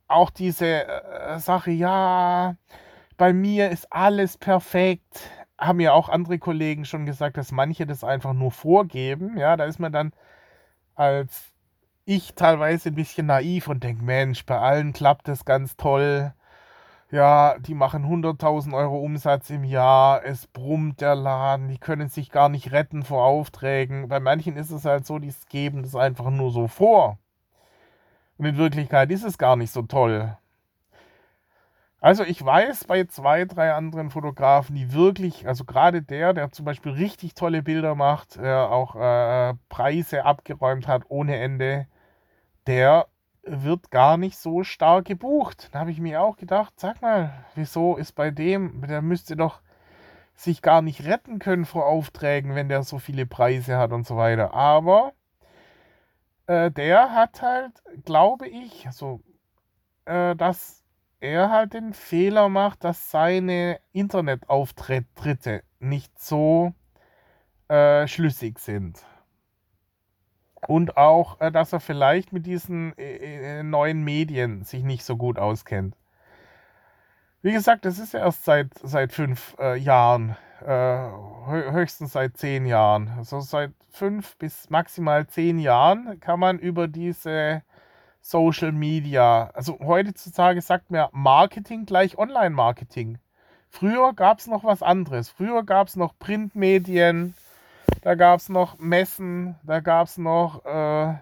auch 0.08 0.30
diese 0.30 0.86
äh, 0.86 1.38
Sache, 1.38 1.70
ja, 1.70 2.56
bei 3.16 3.32
mir 3.32 3.70
ist 3.70 3.92
alles 3.92 4.36
perfekt. 4.36 5.30
Haben 5.58 5.80
ja 5.80 5.92
auch 5.92 6.08
andere 6.08 6.38
Kollegen 6.38 6.84
schon 6.84 7.06
gesagt, 7.06 7.36
dass 7.36 7.52
manche 7.52 7.86
das 7.86 8.04
einfach 8.04 8.32
nur 8.32 8.50
vorgeben. 8.50 9.38
Ja, 9.38 9.56
da 9.56 9.64
ist 9.64 9.78
man 9.78 9.92
dann 9.92 10.12
als 10.94 11.52
ich 12.04 12.34
teilweise 12.34 12.90
ein 12.90 12.94
bisschen 12.94 13.26
naiv 13.26 13.68
und 13.68 13.84
denke, 13.84 14.02
Mensch, 14.02 14.44
bei 14.44 14.58
allen 14.58 14.92
klappt 14.92 15.28
das 15.28 15.44
ganz 15.44 15.76
toll 15.76 16.34
ja, 17.12 17.58
die 17.58 17.74
machen 17.74 18.06
100.000 18.06 18.74
Euro 18.74 18.98
Umsatz 18.98 19.50
im 19.50 19.64
Jahr, 19.64 20.24
es 20.24 20.46
brummt 20.46 21.02
der 21.02 21.14
Laden, 21.14 21.68
die 21.68 21.78
können 21.78 22.08
sich 22.08 22.30
gar 22.30 22.48
nicht 22.48 22.72
retten 22.72 23.02
vor 23.02 23.24
Aufträgen. 23.24 24.08
Bei 24.08 24.18
manchen 24.18 24.56
ist 24.56 24.70
es 24.70 24.86
halt 24.86 25.06
so, 25.06 25.18
die 25.18 25.32
geben 25.50 25.82
das 25.82 25.94
einfach 25.94 26.30
nur 26.30 26.50
so 26.50 26.68
vor. 26.68 27.18
Und 28.38 28.46
in 28.46 28.56
Wirklichkeit 28.56 29.10
ist 29.10 29.24
es 29.24 29.36
gar 29.36 29.56
nicht 29.56 29.72
so 29.72 29.82
toll. 29.82 30.36
Also 32.00 32.24
ich 32.24 32.42
weiß 32.44 32.84
bei 32.84 33.04
zwei, 33.04 33.44
drei 33.44 33.74
anderen 33.74 34.10
Fotografen, 34.10 34.74
die 34.74 34.92
wirklich, 34.94 35.46
also 35.46 35.64
gerade 35.66 36.02
der, 36.02 36.32
der 36.32 36.50
zum 36.50 36.64
Beispiel 36.64 36.92
richtig 36.92 37.34
tolle 37.34 37.62
Bilder 37.62 37.94
macht, 37.94 38.36
der 38.36 38.70
auch 38.70 38.96
äh, 38.96 39.54
Preise 39.68 40.24
abgeräumt 40.24 40.88
hat 40.88 41.04
ohne 41.08 41.36
Ende, 41.36 41.86
der 42.66 43.06
wird 43.44 43.90
gar 43.90 44.16
nicht 44.16 44.38
so 44.38 44.62
stark 44.64 45.06
gebucht. 45.06 45.68
Da 45.72 45.80
habe 45.80 45.90
ich 45.90 46.00
mir 46.00 46.22
auch 46.22 46.36
gedacht, 46.36 46.74
sag 46.76 47.02
mal, 47.02 47.32
wieso 47.54 47.96
ist 47.96 48.12
bei 48.12 48.30
dem, 48.30 48.82
der 48.86 49.02
müsste 49.02 49.36
doch 49.36 49.60
sich 50.34 50.62
gar 50.62 50.82
nicht 50.82 51.04
retten 51.04 51.38
können 51.38 51.64
vor 51.64 51.86
Aufträgen, 51.86 52.54
wenn 52.54 52.68
der 52.68 52.82
so 52.82 52.98
viele 52.98 53.26
Preise 53.26 53.76
hat 53.78 53.92
und 53.92 54.06
so 54.06 54.16
weiter. 54.16 54.54
Aber 54.54 55.12
äh, 56.46 56.70
der 56.70 57.12
hat 57.14 57.42
halt, 57.42 57.82
glaube 58.04 58.48
ich, 58.48 58.86
also, 58.86 59.20
äh, 60.04 60.34
dass 60.36 60.82
er 61.20 61.50
halt 61.50 61.74
den 61.74 61.94
Fehler 61.94 62.48
macht, 62.48 62.84
dass 62.84 63.10
seine 63.10 63.78
Internetauftritte 63.92 65.62
nicht 65.78 66.18
so 66.18 66.74
äh, 67.68 68.06
schlüssig 68.08 68.58
sind. 68.58 69.04
Und 70.68 70.96
auch, 70.96 71.40
äh, 71.40 71.50
dass 71.50 71.72
er 71.72 71.80
vielleicht 71.80 72.32
mit 72.32 72.46
diesen 72.46 72.96
äh, 72.96 73.58
äh, 73.58 73.62
neuen 73.62 74.02
Medien 74.04 74.64
sich 74.64 74.84
nicht 74.84 75.04
so 75.04 75.16
gut 75.16 75.38
auskennt. 75.38 75.96
Wie 77.42 77.52
gesagt, 77.52 77.84
das 77.84 77.98
ist 77.98 78.14
ja 78.14 78.20
erst 78.20 78.44
seit, 78.44 78.68
seit 78.82 79.12
fünf 79.12 79.56
äh, 79.58 79.76
Jahren, 79.76 80.36
äh, 80.64 81.08
höchstens 81.48 82.12
seit 82.12 82.36
zehn 82.36 82.66
Jahren. 82.66 83.10
Also 83.18 83.40
seit 83.40 83.72
fünf 83.90 84.36
bis 84.36 84.70
maximal 84.70 85.26
zehn 85.26 85.58
Jahren 85.58 86.20
kann 86.20 86.38
man 86.38 86.60
über 86.60 86.86
diese 86.86 87.62
Social 88.20 88.70
Media, 88.70 89.50
also 89.52 89.78
heutzutage 89.80 90.62
sagt 90.62 90.92
man 90.92 91.08
Marketing 91.10 91.86
gleich 91.86 92.16
Online-Marketing. 92.16 93.18
Früher 93.68 94.12
gab 94.12 94.38
es 94.38 94.46
noch 94.46 94.62
was 94.62 94.82
anderes. 94.82 95.28
Früher 95.28 95.64
gab 95.64 95.88
es 95.88 95.96
noch 95.96 96.16
Printmedien, 96.18 97.34
da 98.02 98.14
gab 98.14 98.40
es 98.40 98.48
noch 98.48 98.78
Messen, 98.78 99.56
da 99.62 99.80
gab 99.80 100.08
es 100.08 100.18
noch 100.18 100.64
äh, 100.64 101.14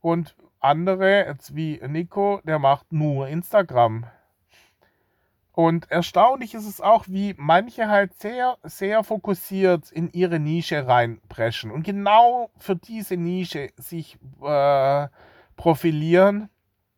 und 0.00 0.36
andere, 0.60 1.26
jetzt 1.26 1.56
wie 1.56 1.80
Nico, 1.84 2.40
der 2.44 2.60
macht 2.60 2.92
nur 2.92 3.26
Instagram. 3.26 4.06
Und 5.52 5.90
erstaunlich 5.90 6.54
ist 6.54 6.66
es 6.66 6.80
auch, 6.80 7.04
wie 7.08 7.34
manche 7.36 7.88
halt 7.88 8.14
sehr, 8.14 8.56
sehr 8.62 9.04
fokussiert 9.04 9.92
in 9.92 10.10
ihre 10.12 10.38
Nische 10.38 10.86
reinpreschen 10.86 11.70
und 11.70 11.82
genau 11.82 12.50
für 12.56 12.74
diese 12.74 13.18
Nische 13.18 13.68
sich 13.76 14.18
äh, 14.42 15.08
profilieren 15.56 16.48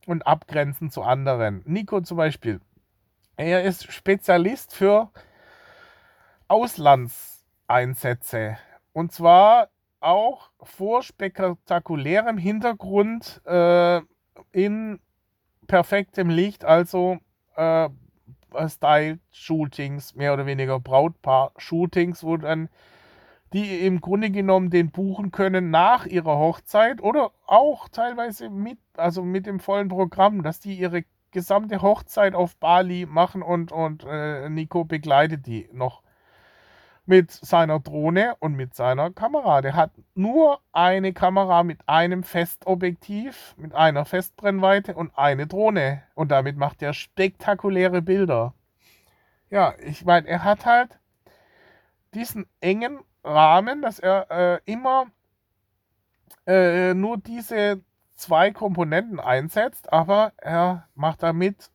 und 0.07 0.27
abgrenzen 0.27 0.91
zu 0.91 1.03
anderen. 1.03 1.63
Nico 1.65 2.01
zum 2.01 2.17
Beispiel, 2.17 2.61
er 3.37 3.65
ist 3.65 3.93
Spezialist 3.93 4.73
für 4.73 5.11
Auslandseinsätze. 6.47 8.57
Und 8.93 9.11
zwar 9.11 9.71
auch 9.99 10.51
vor 10.63 11.03
spektakulärem 11.03 12.39
Hintergrund 12.39 13.43
äh, 13.47 14.01
in 14.53 15.01
perfektem 15.67 16.31
Licht, 16.31 16.65
also 16.65 17.19
äh, 17.57 17.89
Style-Shootings, 18.69 20.15
mehr 20.15 20.35
oder 20.35 20.47
weniger 20.47 20.81
Brautpaar-Shootings, 20.81 22.25
wo 22.25 22.37
dann 22.37 22.69
die 23.53 23.87
im 23.87 24.01
Grunde 24.01 24.31
genommen 24.31 24.71
den 24.71 24.91
buchen 24.91 25.31
können 25.31 25.71
nach 25.71 26.07
ihrer 26.07 26.39
Hochzeit 26.39 27.01
oder 27.01 27.31
auch 27.47 27.89
teilweise 27.89 28.51
mit, 28.51 28.79
also 28.97 29.23
mit 29.23 29.47
dem 29.47 29.61
vollen 29.61 29.89
Programm, 29.89 30.43
dass 30.43 30.59
die 30.59 30.75
ihre 30.75 31.05
gesamte 31.31 31.83
Hochzeit 31.83 32.35
auf 32.35 32.57
Bali 32.57 33.07
machen 33.07 33.43
und, 33.43 33.71
und 33.71 34.05
äh, 34.09 34.49
Nico 34.49 34.85
begleitet 34.85 35.47
die 35.47 35.69
noch 35.73 36.04
mit 37.07 37.31
seiner 37.31 37.81
Drohne 37.81 38.37
und 38.39 38.55
mit 38.55 38.75
seiner 38.75 39.11
Kamera. 39.11 39.61
Der 39.61 39.75
hat 39.75 39.91
nur 40.15 40.61
eine 40.73 41.13
Kamera 41.13 41.63
mit 41.63 41.81
einem 41.87 42.23
Festobjektiv, 42.23 43.55
mit 43.59 43.75
einer 43.75 44.05
Festbrennweite 44.05 44.95
und 44.95 45.17
eine 45.17 45.47
Drohne. 45.47 46.03
Und 46.15 46.31
damit 46.31 46.57
macht 46.57 46.83
er 46.83 46.95
spektakuläre 46.95 48.01
Bilder. 48.01 48.55
Ja, 49.51 49.75
ich 49.79 50.05
meine, 50.05 50.27
er 50.29 50.45
hat 50.45 50.65
halt 50.65 50.99
diesen 52.15 52.47
engen 52.61 53.01
Rahmen, 53.23 53.83
dass 53.83 53.99
er 53.99 54.31
äh, 54.31 54.61
immer 54.65 55.07
äh, 56.47 56.95
nur 56.95 57.19
diese 57.19 57.83
zwei 58.15 58.51
Komponenten 58.51 59.21
einsetzt, 59.21 59.93
aber 59.93 60.33
er 60.37 60.89
macht 60.95 61.23
damit, 61.23 61.71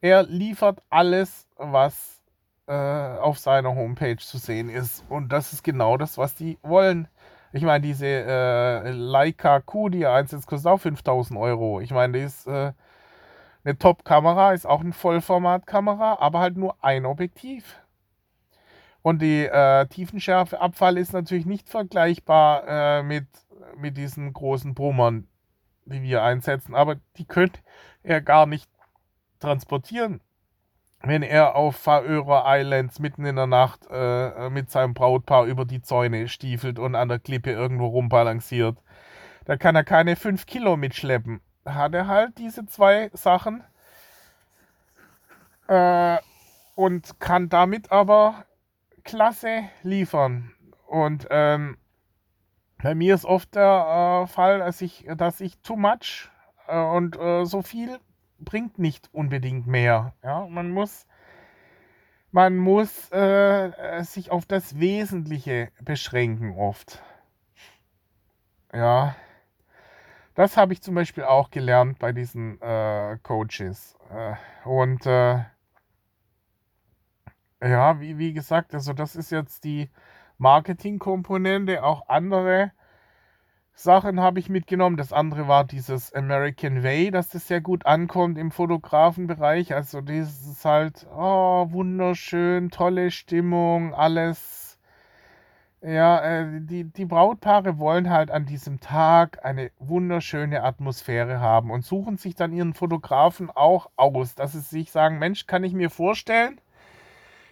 er 0.00 0.22
liefert 0.22 0.82
alles, 0.90 1.48
was 1.56 2.19
auf 2.66 3.38
seiner 3.38 3.74
Homepage 3.74 4.16
zu 4.16 4.38
sehen 4.38 4.68
ist. 4.68 5.04
Und 5.08 5.32
das 5.32 5.52
ist 5.52 5.64
genau 5.64 5.96
das, 5.96 6.18
was 6.18 6.34
die 6.34 6.58
wollen. 6.62 7.08
Ich 7.52 7.62
meine, 7.62 7.82
diese 7.82 8.06
äh, 8.06 8.90
Leica 8.90 9.60
Q, 9.60 9.88
die 9.88 10.02
er 10.02 10.14
einsetzt, 10.14 10.46
kostet 10.46 10.70
auch 10.70 10.80
5000 10.80 11.38
Euro. 11.38 11.80
Ich 11.80 11.90
meine, 11.90 12.18
die 12.18 12.24
ist 12.24 12.46
äh, 12.46 12.72
eine 13.64 13.78
Top-Kamera, 13.78 14.52
ist 14.52 14.66
auch 14.66 14.80
eine 14.80 14.92
Vollformat-Kamera, 14.92 16.18
aber 16.20 16.38
halt 16.38 16.56
nur 16.56 16.76
ein 16.82 17.06
Objektiv. 17.06 17.80
Und 19.02 19.20
die 19.20 19.46
äh, 19.46 19.86
Tiefenschärfeabfall 19.86 20.96
ist 20.98 21.12
natürlich 21.12 21.46
nicht 21.46 21.68
vergleichbar 21.68 22.64
äh, 22.68 23.02
mit, 23.02 23.26
mit 23.76 23.96
diesen 23.96 24.32
großen 24.32 24.74
Brummern, 24.74 25.26
die 25.86 26.02
wir 26.02 26.22
einsetzen, 26.22 26.74
aber 26.74 26.96
die 27.16 27.24
könnt 27.24 27.62
er 28.02 28.20
gar 28.20 28.46
nicht 28.46 28.70
transportieren 29.40 30.20
wenn 31.02 31.22
er 31.22 31.56
auf 31.56 31.76
Färöer 31.76 32.44
Islands 32.46 32.98
mitten 32.98 33.24
in 33.24 33.36
der 33.36 33.46
Nacht 33.46 33.86
äh, 33.90 34.50
mit 34.50 34.70
seinem 34.70 34.94
Brautpaar 34.94 35.46
über 35.46 35.64
die 35.64 35.80
Zäune 35.80 36.28
stiefelt 36.28 36.78
und 36.78 36.94
an 36.94 37.08
der 37.08 37.18
Klippe 37.18 37.50
irgendwo 37.52 37.86
rumbalanciert. 37.86 38.78
Da 39.46 39.56
kann 39.56 39.74
er 39.74 39.84
keine 39.84 40.16
5 40.16 40.44
Kilo 40.46 40.76
mitschleppen. 40.76 41.40
Hat 41.64 41.94
er 41.94 42.06
halt 42.06 42.36
diese 42.38 42.66
zwei 42.66 43.10
Sachen 43.14 43.64
äh, 45.68 46.18
und 46.74 47.18
kann 47.18 47.48
damit 47.48 47.90
aber 47.90 48.44
klasse 49.04 49.64
liefern. 49.82 50.52
Und 50.86 51.26
ähm, 51.30 51.78
bei 52.82 52.94
mir 52.94 53.14
ist 53.14 53.24
oft 53.24 53.54
der 53.54 54.24
äh, 54.24 54.26
Fall, 54.26 54.58
dass 54.58 54.80
ich, 54.82 55.06
dass 55.16 55.40
ich 55.40 55.58
too 55.60 55.76
much 55.76 56.28
äh, 56.66 56.78
und 56.78 57.16
äh, 57.18 57.44
so 57.46 57.62
viel 57.62 57.98
bringt 58.40 58.78
nicht 58.78 59.08
unbedingt 59.12 59.66
mehr. 59.66 60.14
Ja, 60.22 60.46
man 60.46 60.70
muss, 60.70 61.06
man 62.32 62.56
muss 62.56 63.10
äh, 63.12 64.02
sich 64.02 64.30
auf 64.30 64.46
das 64.46 64.78
Wesentliche 64.78 65.70
beschränken 65.82 66.56
oft. 66.56 67.02
Ja, 68.72 69.14
das 70.34 70.56
habe 70.56 70.72
ich 70.72 70.80
zum 70.80 70.94
Beispiel 70.94 71.24
auch 71.24 71.50
gelernt 71.50 71.98
bei 71.98 72.12
diesen 72.12 72.60
äh, 72.62 73.18
Coaches. 73.22 73.96
Äh, 74.10 74.34
und 74.66 75.04
äh, 75.06 75.44
ja, 77.62 78.00
wie, 78.00 78.16
wie 78.16 78.32
gesagt, 78.32 78.74
also 78.74 78.92
das 78.92 79.16
ist 79.16 79.30
jetzt 79.30 79.64
die 79.64 79.90
Marketingkomponente. 80.38 81.84
Auch 81.84 82.08
andere 82.08 82.72
Sachen 83.82 84.20
habe 84.20 84.40
ich 84.40 84.50
mitgenommen. 84.50 84.98
Das 84.98 85.12
andere 85.12 85.48
war 85.48 85.64
dieses 85.64 86.12
American 86.12 86.82
Way, 86.82 87.10
dass 87.10 87.28
das 87.28 87.48
sehr 87.48 87.62
gut 87.62 87.86
ankommt 87.86 88.36
im 88.36 88.50
Fotografenbereich. 88.50 89.74
Also 89.74 90.02
dieses 90.02 90.64
halt, 90.64 91.06
oh, 91.16 91.66
wunderschön, 91.70 92.70
tolle 92.70 93.10
Stimmung, 93.10 93.94
alles. 93.94 94.78
Ja, 95.80 96.20
äh, 96.20 96.60
die, 96.60 96.84
die 96.84 97.06
Brautpaare 97.06 97.78
wollen 97.78 98.10
halt 98.10 98.30
an 98.30 98.44
diesem 98.44 98.80
Tag 98.80 99.42
eine 99.46 99.70
wunderschöne 99.78 100.62
Atmosphäre 100.62 101.40
haben 101.40 101.70
und 101.70 101.82
suchen 101.82 102.18
sich 102.18 102.34
dann 102.34 102.52
ihren 102.52 102.74
Fotografen 102.74 103.48
auch 103.48 103.88
aus, 103.96 104.34
dass 104.34 104.52
sie 104.52 104.60
sich 104.60 104.90
sagen, 104.90 105.18
Mensch, 105.18 105.46
kann 105.46 105.64
ich 105.64 105.72
mir 105.72 105.88
vorstellen, 105.88 106.60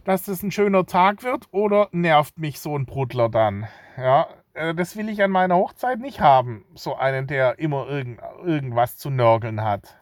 dass 0.05 0.25
das 0.25 0.43
ein 0.43 0.51
schöner 0.51 0.85
Tag 0.85 1.23
wird 1.23 1.47
oder 1.53 1.88
nervt 1.93 2.38
mich 2.38 2.61
so 2.61 2.77
ein 2.77 2.85
Brudler 2.85 3.31
dann? 3.31 3.67
Ja, 3.97 4.27
das 4.75 4.97
will 4.97 5.09
ich 5.09 5.23
an 5.23 5.31
meiner 5.31 5.57
Hochzeit 5.57 6.01
nicht 6.01 6.21
haben. 6.21 6.64
So 6.75 6.97
einen, 6.97 7.27
der 7.27 7.59
immer 7.59 7.87
irgend, 7.87 8.21
irgendwas 8.42 8.97
zu 8.97 9.11
nörgeln 9.11 9.62
hat. 9.62 9.97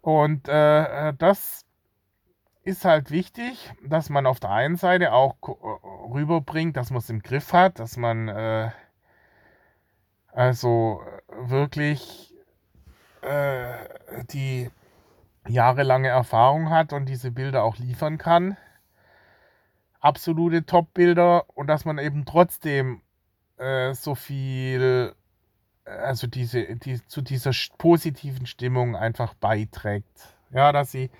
Und 0.00 0.48
äh, 0.48 1.08
äh, 1.08 1.14
das 1.18 1.64
ist 2.62 2.84
halt 2.84 3.10
wichtig, 3.10 3.72
dass 3.84 4.08
man 4.08 4.26
auf 4.26 4.40
der 4.40 4.50
einen 4.50 4.76
Seite 4.76 5.12
auch 5.12 5.36
äh, 5.42 6.12
rüberbringt, 6.12 6.76
dass 6.76 6.90
man 6.90 6.98
es 6.98 7.10
im 7.10 7.22
Griff 7.22 7.52
hat, 7.52 7.78
dass 7.78 7.96
man 7.96 8.28
äh, 8.28 8.70
also 10.32 11.02
wirklich 11.28 12.34
äh, 13.22 14.24
die 14.30 14.70
jahrelange 15.48 16.08
Erfahrung 16.08 16.70
hat 16.70 16.92
und 16.92 17.06
diese 17.06 17.30
Bilder 17.30 17.64
auch 17.64 17.76
liefern 17.76 18.18
kann 18.18 18.56
absolute 20.06 20.64
Top-Bilder 20.64 21.44
und 21.54 21.66
dass 21.66 21.84
man 21.84 21.98
eben 21.98 22.24
trotzdem 22.24 23.02
äh, 23.58 23.92
so 23.92 24.14
viel, 24.14 25.14
also 25.84 26.28
diese, 26.28 26.76
die, 26.76 27.04
zu 27.06 27.22
dieser 27.22 27.50
positiven 27.76 28.46
Stimmung 28.46 28.94
einfach 28.94 29.34
beiträgt. 29.34 30.34
Ja, 30.50 30.70
dass 30.70 30.92
sie 30.92 31.10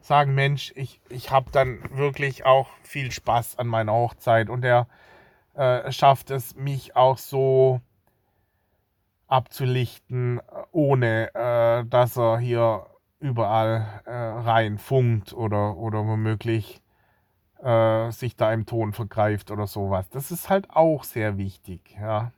sagen, 0.00 0.34
Mensch, 0.34 0.72
ich, 0.74 1.00
ich 1.08 1.30
habe 1.30 1.50
dann 1.52 1.78
wirklich 1.96 2.44
auch 2.44 2.68
viel 2.82 3.12
Spaß 3.12 3.58
an 3.58 3.68
meiner 3.68 3.92
Hochzeit 3.92 4.50
und 4.50 4.64
er 4.64 4.88
äh, 5.54 5.92
schafft 5.92 6.30
es, 6.32 6.56
mich 6.56 6.96
auch 6.96 7.18
so 7.18 7.80
abzulichten, 9.28 10.40
ohne 10.72 11.32
äh, 11.34 11.84
dass 11.88 12.18
er 12.18 12.38
hier 12.38 12.86
überall 13.20 14.02
äh, 14.04 14.10
rein 14.12 14.78
funkt 14.78 15.32
oder, 15.32 15.76
oder 15.76 16.06
womöglich 16.06 16.81
äh, 17.62 18.10
sich 18.10 18.36
da 18.36 18.52
im 18.52 18.66
Ton 18.66 18.92
vergreift 18.92 19.50
oder 19.50 19.66
sowas. 19.66 20.08
Das 20.10 20.30
ist 20.30 20.50
halt 20.50 20.70
auch 20.70 21.04
sehr 21.04 21.38
wichtig, 21.38 21.96
ja. 22.00 22.32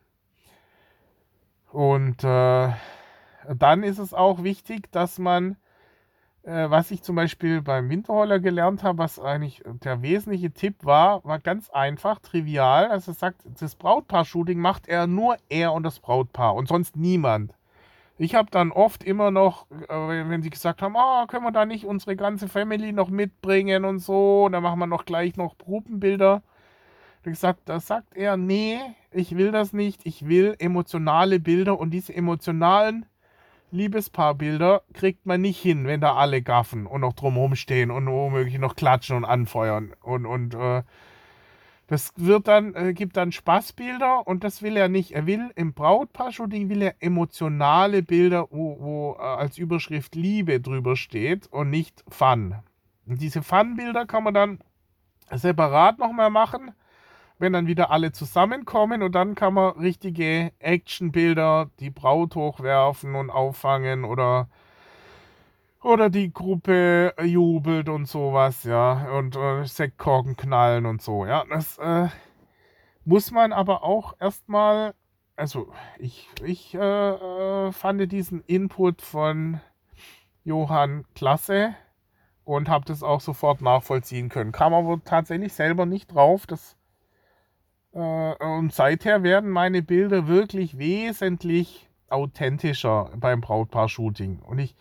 Und 1.73 2.23
äh, 2.23 2.71
dann 3.53 3.83
ist 3.83 3.99
es 3.99 4.15
auch 4.15 4.45
wichtig, 4.45 4.93
dass 4.93 5.19
man, 5.19 5.57
äh, 6.45 6.71
was 6.71 6.91
ich 6.91 7.03
zum 7.03 7.17
Beispiel 7.17 7.63
beim 7.63 7.91
Winterholler 7.91 8.39
gelernt 8.39 8.85
habe, 8.85 8.99
was 8.99 9.19
eigentlich 9.19 9.63
der 9.83 10.03
wesentliche 10.03 10.53
Tipp 10.53 10.85
war, 10.85 11.25
war 11.25 11.41
ganz 11.41 11.71
einfach, 11.71 12.21
trivial. 12.21 12.89
Also 12.89 13.13
sagt, 13.13 13.43
das 13.59 13.75
Brautpaar-Shooting 13.75 14.61
macht 14.61 14.87
er 14.87 15.07
nur 15.07 15.37
er 15.49 15.73
und 15.73 15.83
das 15.83 15.99
Brautpaar 15.99 16.55
und 16.55 16.69
sonst 16.69 16.97
niemand. 16.97 17.55
Ich 18.17 18.35
habe 18.35 18.49
dann 18.51 18.71
oft 18.71 19.03
immer 19.03 19.31
noch, 19.31 19.67
äh, 19.89 20.29
wenn 20.29 20.43
sie 20.43 20.51
gesagt 20.51 20.83
haben, 20.83 20.95
oh, 20.97 21.27
können 21.27 21.45
wir 21.45 21.53
da 21.53 21.67
nicht 21.67 21.85
unsere 21.85 22.15
ganze 22.15 22.49
Family 22.49 22.93
noch 22.93 23.11
mitbringen 23.11 23.85
und 23.85 23.99
so, 23.99 24.49
dann 24.51 24.63
machen 24.63 24.79
wir 24.79 24.87
noch 24.87 25.05
gleich 25.05 25.37
noch 25.37 25.59
Gruppenbilder. 25.59 26.43
Ich 27.25 27.31
gesagt, 27.31 27.61
da 27.65 27.81
sagt 27.81 28.17
er, 28.17 28.37
nee, 28.37 28.79
ich 29.11 29.37
will 29.37 29.51
das 29.51 29.73
nicht. 29.73 30.03
Ich 30.05 30.29
will 30.29 30.55
emotionale 30.59 31.41
Bilder 31.41 31.79
und 31.79 31.91
diese 31.91 32.15
emotionalen 32.15 33.07
Liebespaarbilder 33.71 34.83
kriegt 34.93 35.27
man 35.27 35.41
nicht 35.41 35.61
hin, 35.61 35.87
wenn 35.87 36.01
da 36.01 36.15
alle 36.15 36.43
gaffen 36.43 36.87
und 36.87 37.01
noch 37.01 37.15
drumherum 37.15 37.57
stehen 37.57 37.91
und 37.91 38.07
womöglich 38.07 38.59
noch 38.59 38.77
klatschen 38.77 39.17
und 39.17 39.25
anfeuern 39.25 39.95
und, 40.03 40.27
und 40.27 40.55
äh, 40.55 40.83
Das 41.87 42.13
wird 42.17 42.49
dann, 42.49 42.75
äh, 42.75 42.95
gibt 42.95 43.17
dann 43.17 43.31
Spaßbilder 43.31 44.27
und 44.27 44.43
das 44.43 44.63
will 44.63 44.77
er 44.77 44.89
nicht. 44.89 45.13
Er 45.13 45.27
will 45.27 45.51
im 45.55 45.75
Brautpaar-Shooting 45.75 46.71
will 46.71 46.83
er 46.83 46.95
emotionale 47.01 48.03
Bilder, 48.03 48.47
wo, 48.51 48.79
wo 48.81 49.17
äh, 49.19 49.23
als 49.23 49.59
Überschrift 49.59 50.15
Liebe 50.15 50.61
drüber 50.61 50.97
steht 50.97 51.47
und 51.49 51.69
nicht 51.69 52.03
Fun. 52.09 52.57
Und 53.07 53.21
diese 53.21 53.43
Fun-Bilder 53.43 54.07
kann 54.07 54.25
man 54.25 54.33
dann 54.35 54.59
separat 55.31 55.99
nochmal 55.99 56.31
machen, 56.31 56.73
wenn 57.39 57.53
dann 57.53 57.67
wieder 57.67 57.91
alle 57.91 58.13
zusammenkommen 58.13 59.03
und 59.03 59.15
dann 59.15 59.35
kann 59.35 59.53
man 59.53 59.73
richtige 59.79 60.53
Action-Bilder, 60.61 61.71
die 61.81 61.91
Braut 61.91 62.35
hochwerfen 62.35 63.15
und 63.15 63.29
auffangen 63.29 64.05
oder 64.05 64.49
oder 65.85 66.09
die 66.09 66.33
Gruppe 66.33 67.15
jubelt 67.23 67.89
und 67.89 68.07
sowas, 68.07 68.65
ja. 68.65 69.17
Und 69.17 69.37
äh, 69.37 69.65
Sektkorken 69.65 70.37
knallen 70.37 70.87
und 70.87 71.03
so, 71.03 71.27
ja. 71.27 71.45
Das 71.49 71.79
äh, 71.79 72.09
muss 73.05 73.31
man 73.31 73.53
aber 73.53 73.85
auch 73.85 74.15
erstmal. 74.19 74.95
Also, 75.37 75.73
ich, 75.99 76.29
ich 76.45 76.75
äh, 76.75 76.79
äh, 76.79 77.73
fand 77.73 78.13
diesen 78.13 78.43
Input 78.47 79.03
von 79.03 79.61
Johann 80.45 81.05
klasse 81.15 81.75
und 82.45 82.69
habe 82.69 82.85
das 82.85 83.03
auch 83.03 83.21
sofort 83.21 83.61
nachvollziehen 83.61 84.29
können. 84.29 84.53
Kam 84.53 84.73
aber 84.73 85.01
tatsächlich 85.05 85.53
selber 85.53 85.87
nicht 85.87 86.15
drauf. 86.15 86.47
Das, 86.47 86.77
äh, 87.93 87.99
und 87.99 88.73
seither 88.73 89.23
werden 89.23 89.51
meine 89.51 89.83
Bilder 89.83 90.29
wirklich 90.29 90.79
wesentlich 90.79 91.91
authentischer 92.09 93.11
beim 93.17 93.41
Brautpaar-Shooting. 93.41 94.39
Und 94.39 94.61
ich 94.61 94.77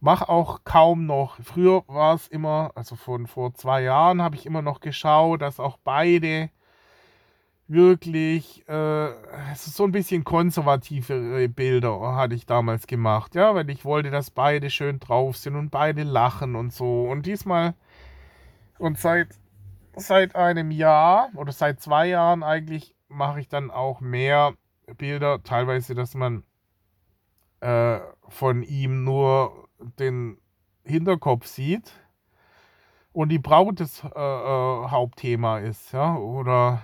mache 0.00 0.28
auch 0.28 0.64
kaum 0.64 1.06
noch. 1.06 1.36
Früher 1.42 1.84
war 1.86 2.14
es 2.14 2.28
immer, 2.28 2.72
also 2.74 2.96
von 2.96 3.26
vor 3.26 3.54
zwei 3.54 3.82
Jahren 3.82 4.22
habe 4.22 4.36
ich 4.36 4.46
immer 4.46 4.62
noch 4.62 4.80
geschaut, 4.80 5.42
dass 5.42 5.60
auch 5.60 5.78
beide 5.84 6.50
wirklich 7.68 8.66
äh, 8.68 9.10
so 9.54 9.84
ein 9.84 9.92
bisschen 9.92 10.24
konservativere 10.24 11.48
Bilder 11.48 12.16
hatte 12.16 12.34
ich 12.34 12.44
damals 12.44 12.88
gemacht, 12.88 13.36
ja, 13.36 13.54
weil 13.54 13.70
ich 13.70 13.84
wollte, 13.84 14.10
dass 14.10 14.32
beide 14.32 14.70
schön 14.70 14.98
drauf 14.98 15.36
sind 15.36 15.54
und 15.54 15.70
beide 15.70 16.02
lachen 16.02 16.56
und 16.56 16.72
so. 16.72 17.04
Und 17.04 17.26
diesmal 17.26 17.74
und 18.78 18.98
seit 18.98 19.28
seit 19.94 20.34
einem 20.34 20.70
Jahr 20.70 21.30
oder 21.36 21.52
seit 21.52 21.80
zwei 21.80 22.08
Jahren 22.08 22.42
eigentlich 22.42 22.94
mache 23.08 23.40
ich 23.40 23.48
dann 23.48 23.70
auch 23.70 24.00
mehr 24.00 24.54
Bilder, 24.96 25.42
teilweise, 25.44 25.94
dass 25.94 26.14
man 26.14 26.42
äh, 27.60 28.00
von 28.28 28.62
ihm 28.62 29.04
nur 29.04 29.68
den 29.98 30.38
Hinterkopf 30.84 31.46
sieht 31.46 31.92
und 33.12 33.30
die 33.30 33.38
Braut 33.38 33.80
das 33.80 34.02
äh, 34.04 34.08
äh, 34.08 34.88
Hauptthema 34.88 35.58
ist, 35.58 35.92
ja, 35.92 36.16
oder 36.16 36.82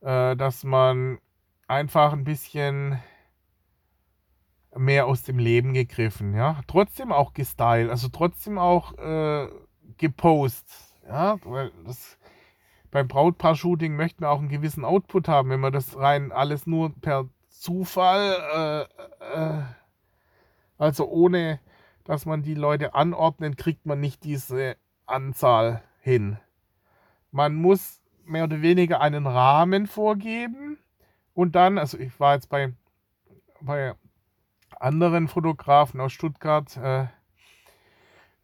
äh, 0.00 0.36
dass 0.36 0.64
man 0.64 1.18
einfach 1.66 2.12
ein 2.12 2.24
bisschen 2.24 3.00
mehr 4.76 5.06
aus 5.06 5.22
dem 5.22 5.38
Leben 5.38 5.72
gegriffen, 5.72 6.34
ja, 6.34 6.60
trotzdem 6.66 7.12
auch 7.12 7.32
gestylt, 7.32 7.90
also 7.90 8.08
trotzdem 8.08 8.58
auch 8.58 8.92
äh, 8.98 9.48
gepost, 9.96 10.94
ja, 11.06 11.38
weil 11.44 11.70
das 11.86 12.18
beim 12.90 13.08
Brautpaar-Shooting 13.08 13.96
möchten 13.96 14.22
wir 14.22 14.30
auch 14.30 14.38
einen 14.38 14.48
gewissen 14.48 14.84
Output 14.84 15.26
haben, 15.26 15.50
wenn 15.50 15.60
man 15.60 15.72
das 15.72 15.96
rein 15.96 16.30
alles 16.30 16.66
nur 16.66 16.92
per 17.00 17.28
Zufall, 17.48 18.88
äh, 19.24 19.34
äh, 19.34 19.62
also 20.78 21.08
ohne 21.08 21.60
dass 22.04 22.26
man 22.26 22.42
die 22.42 22.54
Leute 22.54 22.94
anordnet, 22.94 23.56
kriegt 23.56 23.86
man 23.86 24.00
nicht 24.00 24.24
diese 24.24 24.76
Anzahl 25.06 25.82
hin. 26.00 26.38
Man 27.30 27.54
muss 27.54 28.00
mehr 28.24 28.44
oder 28.44 28.62
weniger 28.62 29.00
einen 29.00 29.26
Rahmen 29.26 29.86
vorgeben 29.86 30.78
und 31.34 31.56
dann, 31.56 31.78
also 31.78 31.98
ich 31.98 32.18
war 32.20 32.34
jetzt 32.34 32.48
bei, 32.48 32.72
bei 33.60 33.94
anderen 34.78 35.28
Fotografen 35.28 36.00
aus 36.00 36.12
Stuttgart, 36.12 36.76
äh, 36.76 37.06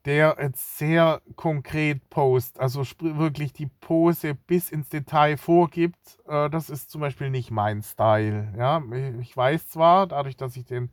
der 0.07 0.39
jetzt 0.41 0.79
sehr 0.79 1.21
konkret 1.37 2.09
post, 2.09 2.59
also 2.59 2.83
wirklich 3.01 3.53
die 3.53 3.67
Pose 3.67 4.35
bis 4.35 4.71
ins 4.71 4.89
Detail 4.89 5.37
vorgibt. 5.37 6.19
Äh, 6.27 6.49
das 6.49 6.71
ist 6.71 6.91
zum 6.91 7.03
Beispiel 7.03 7.31
nicht 7.31 7.51
mein 7.51 7.83
Style. 7.83 8.55
Ja, 8.57 8.83
ich 9.21 9.37
weiß 9.37 9.69
zwar, 9.69 10.07
dadurch, 10.07 10.37
dass 10.37 10.57
ich 10.57 10.65
den 10.65 10.91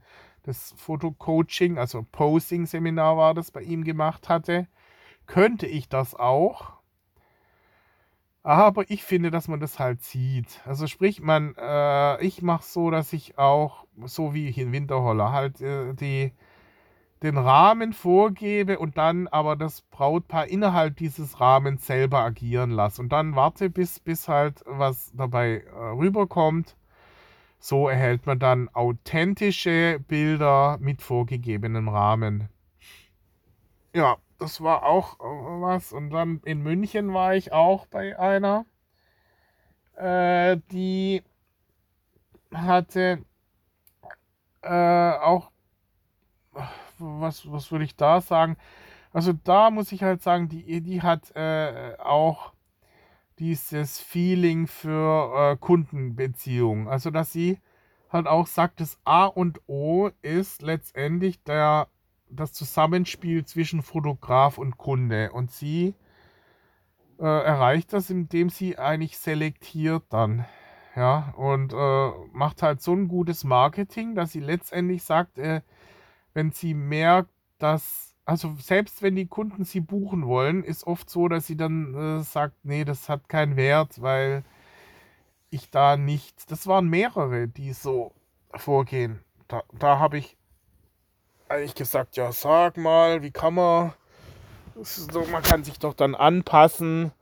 das 0.48 0.74
Fotocoaching, 0.78 1.78
also 1.78 2.06
Posing-Seminar 2.12 3.18
war 3.18 3.34
das 3.34 3.52
bei 3.52 3.62
ihm 3.62 3.84
gemacht 3.84 4.30
hatte, 4.30 4.68
könnte 5.28 5.68
ich 5.68 5.90
das 5.90 6.16
auch. 6.16 6.78
Aber 8.44 8.90
ich 8.90 9.04
finde, 9.04 9.30
dass 9.30 9.50
man 9.50 9.60
das 9.60 9.78
halt 9.78 10.02
sieht. 10.04 10.62
Also 10.66 10.88
sprich, 10.88 11.22
man, 11.22 11.54
äh, 11.58 12.24
ich 12.24 12.42
mache 12.42 12.64
so, 12.64 12.90
dass 12.90 13.12
ich 13.12 13.38
auch, 13.38 13.86
so 14.06 14.34
wie 14.34 14.48
in 14.50 14.72
Winterholler, 14.72 15.34
halt 15.34 15.60
äh, 15.60 15.94
die, 15.94 16.32
den 17.24 17.38
Rahmen 17.38 17.92
vorgebe 17.92 18.80
und 18.80 18.98
dann 18.98 19.28
aber 19.28 19.58
das 19.58 19.82
Brautpaar 19.82 20.48
innerhalb 20.48 20.96
dieses 20.96 21.42
Rahmens 21.42 21.86
selber 21.86 22.20
agieren 22.20 22.72
lasse. 22.72 23.02
Und 23.02 23.10
dann 23.10 23.36
warte, 23.36 23.70
bis, 23.70 24.00
bis 24.00 24.30
halt 24.30 24.64
was 24.66 25.12
dabei 25.14 25.66
äh, 25.66 25.78
rüberkommt. 25.98 26.77
So 27.60 27.90
erhält 27.90 28.26
man 28.26 28.40
dann 28.40 28.70
authentische 28.70 30.00
Bilder 30.08 30.78
mit 30.80 31.02
vorgegebenem 31.02 31.90
Rahmen. 31.90 32.50
Ja, 33.94 34.18
das 34.38 34.62
war 34.62 34.84
auch 34.84 35.18
was. 35.20 35.92
Und 35.92 36.12
dann 36.12 36.42
in 36.46 36.62
München 36.62 37.14
war 37.14 37.36
ich 37.36 37.52
auch 37.52 37.88
bei 37.88 38.18
einer, 38.20 38.66
äh, 39.96 40.58
die 40.72 41.24
hatte 42.54 43.26
äh, 44.62 45.12
auch, 45.18 45.52
was, 47.00 47.52
was 47.52 47.72
würde 47.72 47.86
ich 47.86 47.96
da 47.96 48.22
sagen? 48.22 48.58
Also 49.14 49.34
da 49.34 49.72
muss 49.72 49.92
ich 49.92 50.04
halt 50.04 50.22
sagen, 50.22 50.50
die, 50.50 50.82
die 50.82 51.02
hat 51.02 51.36
äh, 51.36 51.96
auch 52.00 52.54
dieses 53.40 54.00
Feeling 54.00 54.68
für 54.68 55.52
äh, 55.54 55.58
Kundenbeziehungen. 55.58 56.88
Also, 56.88 57.12
dass 57.12 57.32
sie 57.32 57.60
halt 58.10 58.28
auch 58.28 58.48
sagt, 58.48 58.80
das 58.80 58.98
A 59.04 59.26
und 59.26 59.60
O 59.68 60.10
ist 60.22 60.62
letztendlich 60.62 61.44
der, 61.44 61.88
das 62.30 62.54
Zusammenspiel 62.54 63.46
zwischen 63.46 63.82
Fotograf 63.82 64.58
und 64.58 64.78
Kunde. 64.78 65.32
Und 65.32 65.52
sie 65.52 65.94
äh, 67.20 67.24
erreicht 67.26 67.94
das, 67.94 68.10
indem 68.10 68.50
sie 68.50 68.78
eigentlich 68.78 69.18
selektiert 69.18 70.04
dann. 70.10 70.46
Ja, 70.96 71.34
und 71.38 71.74
äh, 71.74 72.12
macht 72.34 72.64
halt 72.64 72.82
so 72.82 72.94
ein 72.94 73.08
gutes 73.08 73.44
Marketing, 73.44 74.16
dass 74.16 74.32
sie 74.32 74.40
letztendlich 74.40 75.04
sagt, 75.04 75.38
äh, 75.38 75.62
wenn 76.34 76.52
sie 76.52 76.74
merkt, 76.74 77.30
dass 77.60 78.07
also 78.28 78.54
selbst 78.60 79.02
wenn 79.02 79.16
die 79.16 79.26
Kunden 79.26 79.64
sie 79.64 79.80
buchen 79.80 80.28
wollen, 80.28 80.62
ist 80.62 80.86
oft 80.86 81.10
so, 81.10 81.30
dass 81.30 81.48
sie 81.48 81.56
dann 81.56 82.20
äh, 82.20 82.24
sagt, 82.24 82.56
nee, 82.64 82.84
das 82.84 83.08
hat 83.08 83.30
keinen 83.30 83.56
Wert, 83.56 84.02
weil 84.02 84.44
ich 85.50 85.72
da 85.72 85.96
nicht. 85.96 86.52
Das 86.52 86.68
waren 86.68 86.90
mehrere, 86.90 87.48
die 87.48 87.72
so 87.72 88.12
vorgehen. 88.54 89.24
Da, 89.48 89.64
da 89.80 90.00
habe 90.00 90.18
ich 90.18 90.36
eigentlich 91.48 91.74
gesagt, 91.74 92.18
ja, 92.18 92.34
sag 92.34 92.76
mal, 92.76 93.24
wie 93.24 93.32
kann 93.32 93.54
man. 93.54 93.94
So, 94.82 95.24
man 95.32 95.42
kann 95.42 95.64
sich 95.64 95.80
doch 95.80 95.94
dann 95.94 96.14
anpassen. 96.14 97.14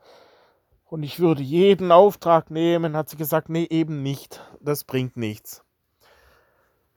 Und 0.85 1.03
ich 1.03 1.19
würde 1.19 1.43
jeden 1.43 1.91
Auftrag 1.91 2.49
nehmen, 2.49 2.97
hat 2.97 3.09
sie 3.09 3.17
gesagt, 3.17 3.49
nee, 3.49 3.67
eben 3.69 4.01
nicht. 4.01 4.41
Das 4.59 4.83
bringt 4.83 5.17
nichts. 5.17 5.63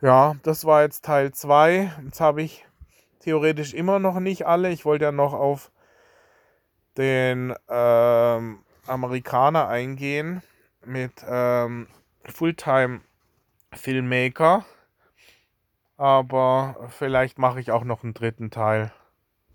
Ja, 0.01 0.37
das 0.45 0.65
war 0.65 0.81
jetzt 0.81 1.05
Teil 1.05 1.33
2. 1.33 1.93
Jetzt 2.05 2.23
habe 2.23 2.41
ich 2.43 2.65
theoretisch 3.29 3.75
immer 3.75 3.99
noch 3.99 4.21
nicht 4.21 4.47
alle. 4.47 4.71
Ich 4.71 4.87
wollte 4.87 5.05
ja 5.05 5.13
noch 5.13 5.35
auf 5.35 5.71
den 6.97 7.55
ähm, 7.69 8.65
Amerikaner 8.87 9.69
eingehen 9.69 10.43
mit 10.83 11.13
ähm, 11.29 11.89
Fulltime 12.25 13.03
Filmmaker. 13.75 14.65
Aber 15.99 16.89
vielleicht 16.89 17.39
mache 17.39 17.61
ich 17.61 17.71
auch 17.71 17.85
noch 17.85 18.03
einen 18.03 18.15
dritten 18.15 18.51
Teil. 18.51 18.93